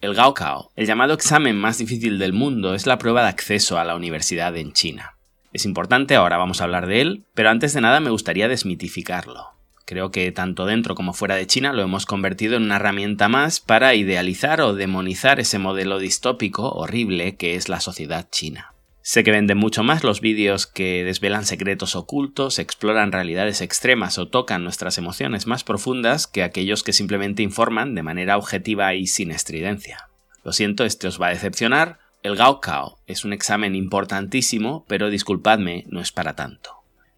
El 0.00 0.14
Gaokao, 0.14 0.72
el 0.76 0.86
llamado 0.86 1.12
examen 1.12 1.58
más 1.58 1.76
difícil 1.76 2.18
del 2.18 2.32
mundo, 2.32 2.74
es 2.74 2.86
la 2.86 2.96
prueba 2.96 3.22
de 3.22 3.28
acceso 3.28 3.78
a 3.78 3.84
la 3.84 3.94
universidad 3.94 4.56
en 4.56 4.72
China. 4.72 5.16
Es 5.52 5.66
importante, 5.66 6.14
ahora 6.14 6.38
vamos 6.38 6.60
a 6.60 6.64
hablar 6.64 6.86
de 6.86 7.02
él, 7.02 7.26
pero 7.34 7.50
antes 7.50 7.74
de 7.74 7.82
nada 7.82 8.00
me 8.00 8.08
gustaría 8.08 8.48
desmitificarlo. 8.48 9.48
Creo 9.84 10.10
que 10.10 10.32
tanto 10.32 10.64
dentro 10.64 10.94
como 10.94 11.12
fuera 11.12 11.34
de 11.34 11.46
China 11.46 11.74
lo 11.74 11.82
hemos 11.82 12.06
convertido 12.06 12.56
en 12.56 12.62
una 12.62 12.76
herramienta 12.76 13.28
más 13.28 13.60
para 13.60 13.94
idealizar 13.94 14.62
o 14.62 14.72
demonizar 14.72 15.38
ese 15.38 15.58
modelo 15.58 15.98
distópico 15.98 16.70
horrible 16.70 17.36
que 17.36 17.56
es 17.56 17.68
la 17.68 17.80
sociedad 17.80 18.26
china. 18.30 18.72
Sé 19.02 19.24
que 19.24 19.30
venden 19.30 19.56
mucho 19.56 19.82
más 19.82 20.04
los 20.04 20.20
vídeos 20.20 20.66
que 20.66 21.04
desvelan 21.04 21.46
secretos 21.46 21.96
ocultos, 21.96 22.58
exploran 22.58 23.12
realidades 23.12 23.62
extremas 23.62 24.18
o 24.18 24.28
tocan 24.28 24.62
nuestras 24.62 24.98
emociones 24.98 25.46
más 25.46 25.64
profundas 25.64 26.26
que 26.26 26.42
aquellos 26.42 26.82
que 26.82 26.92
simplemente 26.92 27.42
informan 27.42 27.94
de 27.94 28.02
manera 28.02 28.36
objetiva 28.36 28.92
y 28.94 29.06
sin 29.06 29.30
estridencia. 29.30 30.08
Lo 30.44 30.52
siento, 30.52 30.84
este 30.84 31.08
os 31.08 31.20
va 31.20 31.28
a 31.28 31.30
decepcionar. 31.30 31.98
El 32.22 32.36
Gaokao 32.36 32.98
es 33.06 33.24
un 33.24 33.32
examen 33.32 33.74
importantísimo, 33.74 34.84
pero 34.86 35.08
disculpadme, 35.08 35.86
no 35.88 36.00
es 36.00 36.12
para 36.12 36.36
tanto. 36.36 36.70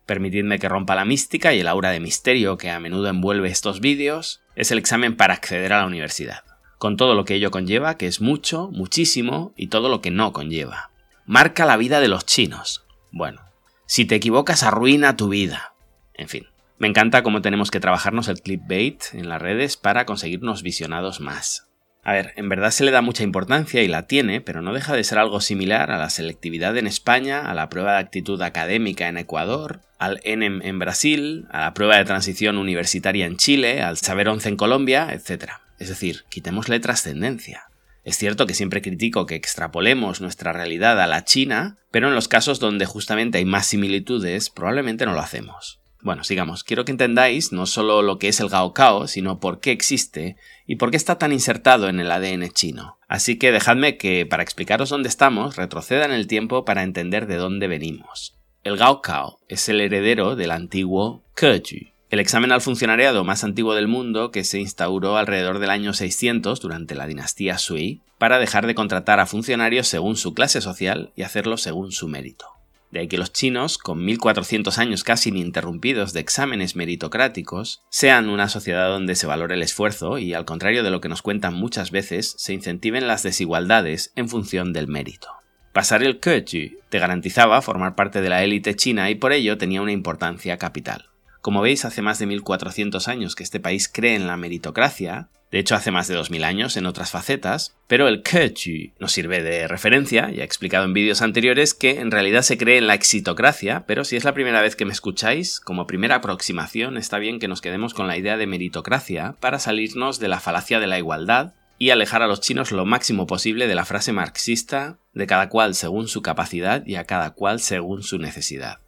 Permitidme 0.07 0.61
que 0.61 0.69
rompa 0.69 0.95
la 0.95 1.05
mística 1.05 1.53
y 1.53 1.61
el 1.61 1.69
aura 1.69 1.91
de 1.91 1.99
misterio 1.99 2.59
que 2.59 2.71
a 2.71 2.79
menudo 2.79 3.09
envuelve 3.09 3.49
estos 3.49 3.81
vídeos. 3.81 4.41
Es 4.55 4.71
el 4.71 4.79
examen 4.79 5.17
para 5.17 5.35
acceder 5.35 5.73
a 5.73 5.81
la 5.81 5.87
universidad, 5.87 6.45
con 6.79 6.97
todo 6.97 7.17
lo 7.17 7.25
que 7.25 7.35
ello 7.35 7.51
conlleva, 7.51 7.97
que 7.97 8.07
es 8.07 8.21
mucho, 8.21 8.69
muchísimo, 8.71 9.53
y 9.57 9.67
todo 9.67 9.89
lo 9.89 10.01
que 10.01 10.13
no 10.13 10.33
conlleva 10.33 10.92
marca 11.27 11.65
la 11.65 11.77
vida 11.77 12.01
de 12.01 12.09
los 12.09 12.27
chinos. 12.27 12.85
Bueno, 13.11 13.43
si 13.87 14.05
te 14.05 14.15
equivocas 14.15 14.63
arruina 14.63 15.17
tu 15.17 15.29
vida. 15.29 15.75
En 16.15 16.29
fin, 16.29 16.47
me 16.79 16.89
encanta 16.89 17.23
cómo 17.23 17.43
tenemos 17.43 17.71
que 17.71 17.81
trabajarnos 17.81 18.29
el 18.29 18.41
clickbait 18.41 19.03
en 19.13 19.29
las 19.29 19.41
redes 19.41 19.77
para 19.77 20.07
conseguirnos 20.07 20.63
visionados 20.63 21.21
más. 21.21 21.69
A 22.05 22.13
ver, 22.13 22.33
en 22.35 22.49
verdad 22.49 22.73
se 22.73 22.83
le 22.83 22.91
da 22.91 23.01
mucha 23.01 23.23
importancia 23.23 23.81
y 23.83 23.87
la 23.87 24.09
tiene, 24.09 24.41
pero 24.41 24.61
no 24.61 24.73
deja 24.73 24.95
de 24.95 25.05
ser 25.05 25.19
algo 25.19 25.41
similar 25.41 25.93
a 25.93 25.99
la 25.99 26.11
selectividad 26.11 26.77
en 26.77 26.89
España, 26.89 27.49
a 27.49 27.55
la 27.55 27.69
prueba 27.69 27.93
de 27.93 27.99
actitud 28.01 28.43
académica 28.43 29.09
en 29.09 29.19
Ecuador, 29.19 29.83
al 30.01 30.21
ENEM 30.25 30.63
en 30.63 30.81
Brasil, 30.81 31.47
a 31.53 31.61
la 31.61 31.75
prueba 31.75 31.97
de 31.97 32.05
transición 32.05 32.59
universitaria 32.59 33.27
en 33.27 33.37
Chile, 33.37 33.83
al 33.83 33.99
Saber 33.99 34.29
11 34.29 34.49
en 34.49 34.57
Colombia, 34.57 35.13
etc. 35.13 35.53
Es 35.79 35.89
decir, 35.89 36.25
quitémosle 36.29 36.81
trascendencia. 36.81 37.69
Es 38.05 38.17
cierto 38.17 38.47
que 38.47 38.55
siempre 38.55 38.83
critico 38.83 39.27
que 39.27 39.37
extrapolemos 39.37 40.21
nuestra 40.21 40.53
realidad 40.53 41.01
a 41.01 41.07
la 41.07 41.25
China, 41.25 41.79
pero 41.91 42.09
en 42.09 42.15
los 42.15 42.29
casos 42.29 42.59
donde 42.59 42.85
justamente 42.85 43.39
hay 43.39 43.45
más 43.45 43.67
similitudes, 43.67 44.51
probablemente 44.51 45.07
no 45.07 45.13
lo 45.13 45.21
hacemos. 45.21 45.79
Bueno, 46.03 46.25
sigamos. 46.25 46.65
Quiero 46.65 46.85
que 46.85 46.91
entendáis 46.91 47.53
no 47.53 47.65
solo 47.65 48.03
lo 48.03 48.19
que 48.19 48.27
es 48.27 48.41
el 48.41 48.49
Gaokao, 48.49 49.07
sino 49.07 49.39
por 49.39 49.61
qué 49.61 49.71
existe 49.71 50.37
y 50.67 50.77
por 50.77 50.91
qué 50.91 50.97
está 50.97 51.17
tan 51.17 51.31
insertado 51.31 51.89
en 51.89 52.01
el 52.01 52.11
ADN 52.11 52.49
chino. 52.51 52.99
Así 53.07 53.39
que 53.39 53.53
dejadme 53.53 53.97
que, 53.99 54.27
para 54.27 54.43
explicaros 54.43 54.89
dónde 54.89 55.09
estamos, 55.09 55.55
retroceda 55.55 56.05
en 56.05 56.11
el 56.11 56.27
tiempo 56.27 56.65
para 56.65 56.83
entender 56.83 57.29
de 57.29 57.37
dónde 57.37 57.69
venimos. 57.69 58.35
El 58.65 58.77
Gaokao 58.77 59.39
es 59.47 59.69
el 59.69 59.81
heredero 59.81 60.35
del 60.35 60.51
antiguo 60.51 61.23
Keju, 61.37 61.92
el 62.13 62.21
examen 62.21 62.53
al 62.53 62.61
funcionariado 62.61 63.25
más 63.25 63.43
antiguo 63.43 63.75
del 63.75 63.89
mundo 63.89 64.31
que 64.31 64.45
se 64.45 64.61
instauró 64.61 65.17
alrededor 65.17 65.61
del 65.61 65.71
año 65.71 65.95
600 65.95 66.61
durante 66.61 66.95
la 66.95 67.07
dinastía 67.07 67.57
Sui 67.57 68.03
para 68.19 68.39
dejar 68.39 68.67
de 68.67 68.75
contratar 68.75 69.19
a 69.19 69.25
funcionarios 69.25 69.89
según 69.89 70.17
su 70.17 70.35
clase 70.35 70.61
social 70.61 71.11
y 71.17 71.23
hacerlo 71.23 71.57
según 71.57 71.91
su 71.91 72.09
mérito. 72.09 72.45
De 72.91 73.01
ahí 73.01 73.09
que 73.09 73.17
los 73.17 73.33
chinos, 73.33 73.79
con 73.79 74.05
1400 74.05 74.77
años 74.77 75.05
casi 75.05 75.31
ininterrumpidos 75.31 76.13
de 76.13 76.21
exámenes 76.21 76.77
meritocráticos, 76.77 77.83
sean 77.89 78.29
una 78.29 78.51
sociedad 78.51 78.91
donde 78.91 79.15
se 79.15 79.27
valore 79.27 79.55
el 79.55 79.63
esfuerzo 79.63 80.19
y, 80.19 80.35
al 80.35 80.45
contrario 80.45 80.83
de 80.83 80.91
lo 80.91 81.01
que 81.01 81.09
nos 81.09 81.23
cuentan 81.23 81.55
muchas 81.55 81.93
veces, 81.93 82.35
se 82.37 82.53
incentiven 82.53 83.09
las 83.09 83.23
desigualdades 83.23 84.13
en 84.17 84.29
función 84.29 84.75
del 84.75 84.87
mérito. 84.87 85.29
Pasar 85.73 86.03
el 86.03 86.21
Keju 86.21 86.77
te 86.91 86.99
garantizaba 86.99 87.63
formar 87.63 87.95
parte 87.95 88.21
de 88.21 88.29
la 88.29 88.45
élite 88.45 88.77
china 88.77 89.09
y 89.09 89.15
por 89.15 89.33
ello 89.33 89.57
tenía 89.57 89.81
una 89.81 89.93
importancia 89.93 90.59
capital. 90.59 91.07
Como 91.43 91.61
veis, 91.61 91.85
hace 91.85 92.03
más 92.03 92.21
de 92.21 92.27
1400 92.27 93.09
años 93.09 93.35
que 93.35 93.43
este 93.43 93.59
país 93.59 93.91
cree 93.93 94.15
en 94.15 94.29
la 94.29 94.37
meritocracia, 94.37 95.29
de 95.51 95.59
hecho 95.59 95.75
hace 95.75 95.91
más 95.91 96.07
de 96.07 96.15
2000 96.15 96.45
años 96.45 96.77
en 96.77 96.87
otras 96.87 97.11
facetas, 97.11 97.75
pero 97.89 98.07
el 98.07 98.23
Keju 98.23 98.93
nos 99.01 99.11
sirve 99.11 99.43
de 99.43 99.67
referencia, 99.67 100.31
ya 100.31 100.43
he 100.43 100.45
explicado 100.45 100.85
en 100.85 100.95
vídeos 100.95 101.21
anteriores 101.21 101.75
que 101.75 101.99
en 101.99 102.13
realidad 102.13 102.43
se 102.43 102.57
cree 102.57 102.79
en 102.79 102.87
la 102.87 102.95
exitocracia, 102.95 103.83
pero 103.89 104.05
si 104.05 104.15
es 104.15 104.23
la 104.23 104.35
primera 104.35 104.63
vez 104.63 104.77
que 104.77 104.85
me 104.85 104.93
escucháis, 104.93 105.59
como 105.59 105.89
primera 105.89 106.15
aproximación 106.15 106.97
está 106.97 107.19
bien 107.19 107.41
que 107.41 107.49
nos 107.49 107.61
quedemos 107.61 107.93
con 107.93 108.07
la 108.07 108.17
idea 108.17 108.37
de 108.37 108.47
meritocracia 108.47 109.35
para 109.41 109.59
salirnos 109.59 110.21
de 110.21 110.29
la 110.29 110.39
falacia 110.39 110.79
de 110.79 110.87
la 110.87 110.99
igualdad 110.99 111.55
y 111.77 111.91
alejar 111.91 112.23
a 112.23 112.29
los 112.29 112.41
chinos 112.41 112.71
lo 112.71 112.87
máximo 112.87 113.27
posible 113.27 113.67
de 113.67 113.75
la 113.75 113.85
frase 113.85 114.13
marxista 114.13 114.99
de 115.13 115.27
cada 115.27 115.49
cual 115.49 115.75
según 115.75 116.07
su 116.07 116.23
capacidad 116.23 116.87
y 116.87 116.95
a 116.95 117.03
cada 117.03 117.33
cual 117.33 117.59
según 117.59 118.05
su 118.05 118.19
necesidad. 118.19 118.79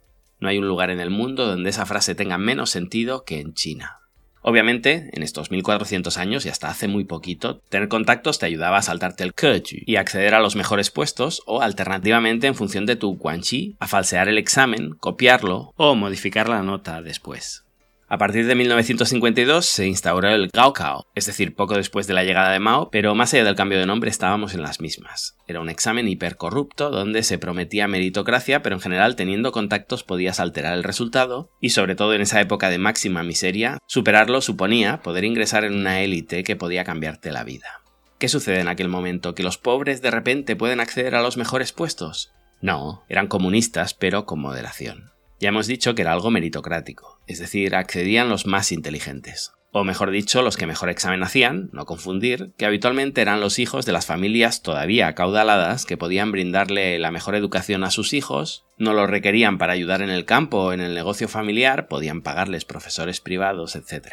No 0.40 0.48
hay 0.48 0.58
un 0.58 0.68
lugar 0.68 0.90
en 0.90 1.00
el 1.00 1.10
mundo 1.10 1.46
donde 1.46 1.70
esa 1.70 1.86
frase 1.86 2.14
tenga 2.14 2.38
menos 2.38 2.70
sentido 2.70 3.24
que 3.24 3.40
en 3.40 3.54
China. 3.54 4.00
Obviamente, 4.46 5.08
en 5.14 5.22
estos 5.22 5.50
1400 5.50 6.18
años 6.18 6.44
y 6.44 6.50
hasta 6.50 6.68
hace 6.68 6.86
muy 6.86 7.04
poquito, 7.04 7.62
tener 7.70 7.88
contactos 7.88 8.38
te 8.38 8.44
ayudaba 8.44 8.76
a 8.76 8.82
saltarte 8.82 9.24
el 9.24 9.32
Keju 9.32 9.78
y 9.86 9.96
acceder 9.96 10.34
a 10.34 10.40
los 10.40 10.54
mejores 10.54 10.90
puestos 10.90 11.42
o 11.46 11.62
alternativamente 11.62 12.46
en 12.46 12.54
función 12.54 12.84
de 12.84 12.96
tu 12.96 13.16
Guanxi 13.16 13.74
a 13.80 13.88
falsear 13.88 14.28
el 14.28 14.36
examen, 14.36 14.90
copiarlo 15.00 15.72
o 15.76 15.94
modificar 15.94 16.50
la 16.50 16.62
nota 16.62 17.00
después. 17.00 17.63
A 18.06 18.18
partir 18.18 18.46
de 18.46 18.54
1952 18.54 19.64
se 19.64 19.86
instauró 19.86 20.28
el 20.28 20.50
Gaokao, 20.52 21.06
es 21.14 21.24
decir, 21.24 21.54
poco 21.54 21.74
después 21.74 22.06
de 22.06 22.12
la 22.12 22.22
llegada 22.22 22.52
de 22.52 22.60
Mao, 22.60 22.90
pero 22.90 23.14
más 23.14 23.32
allá 23.32 23.44
del 23.44 23.54
cambio 23.54 23.78
de 23.78 23.86
nombre 23.86 24.10
estábamos 24.10 24.52
en 24.52 24.60
las 24.62 24.80
mismas. 24.80 25.36
Era 25.46 25.60
un 25.60 25.70
examen 25.70 26.06
hipercorrupto 26.06 26.90
donde 26.90 27.22
se 27.22 27.38
prometía 27.38 27.88
meritocracia, 27.88 28.62
pero 28.62 28.76
en 28.76 28.82
general 28.82 29.16
teniendo 29.16 29.52
contactos 29.52 30.04
podías 30.04 30.38
alterar 30.38 30.74
el 30.74 30.84
resultado, 30.84 31.50
y 31.62 31.70
sobre 31.70 31.94
todo 31.94 32.12
en 32.12 32.20
esa 32.20 32.42
época 32.42 32.68
de 32.68 32.78
máxima 32.78 33.22
miseria, 33.22 33.78
superarlo 33.86 34.42
suponía 34.42 35.00
poder 35.00 35.24
ingresar 35.24 35.64
en 35.64 35.74
una 35.74 36.02
élite 36.02 36.44
que 36.44 36.56
podía 36.56 36.84
cambiarte 36.84 37.32
la 37.32 37.42
vida. 37.42 37.80
¿Qué 38.18 38.28
sucede 38.28 38.60
en 38.60 38.68
aquel 38.68 38.88
momento? 38.88 39.34
¿Que 39.34 39.42
los 39.42 39.56
pobres 39.56 40.02
de 40.02 40.10
repente 40.10 40.56
pueden 40.56 40.80
acceder 40.80 41.14
a 41.14 41.22
los 41.22 41.38
mejores 41.38 41.72
puestos? 41.72 42.32
No, 42.60 43.02
eran 43.08 43.28
comunistas, 43.28 43.94
pero 43.94 44.26
con 44.26 44.40
moderación. 44.40 45.13
Ya 45.40 45.48
hemos 45.48 45.66
dicho 45.66 45.94
que 45.94 46.02
era 46.02 46.12
algo 46.12 46.30
meritocrático, 46.30 47.20
es 47.26 47.38
decir, 47.38 47.74
accedían 47.74 48.28
los 48.28 48.46
más 48.46 48.72
inteligentes. 48.72 49.52
O 49.72 49.82
mejor 49.82 50.12
dicho, 50.12 50.40
los 50.40 50.56
que 50.56 50.68
mejor 50.68 50.88
examen 50.88 51.24
hacían, 51.24 51.68
no 51.72 51.84
confundir, 51.84 52.52
que 52.56 52.64
habitualmente 52.64 53.20
eran 53.20 53.40
los 53.40 53.58
hijos 53.58 53.84
de 53.84 53.92
las 53.92 54.06
familias 54.06 54.62
todavía 54.62 55.08
acaudaladas 55.08 55.84
que 55.84 55.96
podían 55.96 56.30
brindarle 56.30 57.00
la 57.00 57.10
mejor 57.10 57.34
educación 57.34 57.82
a 57.82 57.90
sus 57.90 58.12
hijos, 58.12 58.66
no 58.78 58.92
lo 58.92 59.08
requerían 59.08 59.58
para 59.58 59.72
ayudar 59.72 60.00
en 60.00 60.10
el 60.10 60.26
campo 60.26 60.58
o 60.58 60.72
en 60.72 60.80
el 60.80 60.94
negocio 60.94 61.26
familiar, 61.26 61.88
podían 61.88 62.22
pagarles 62.22 62.64
profesores 62.64 63.20
privados, 63.20 63.74
etc. 63.74 64.12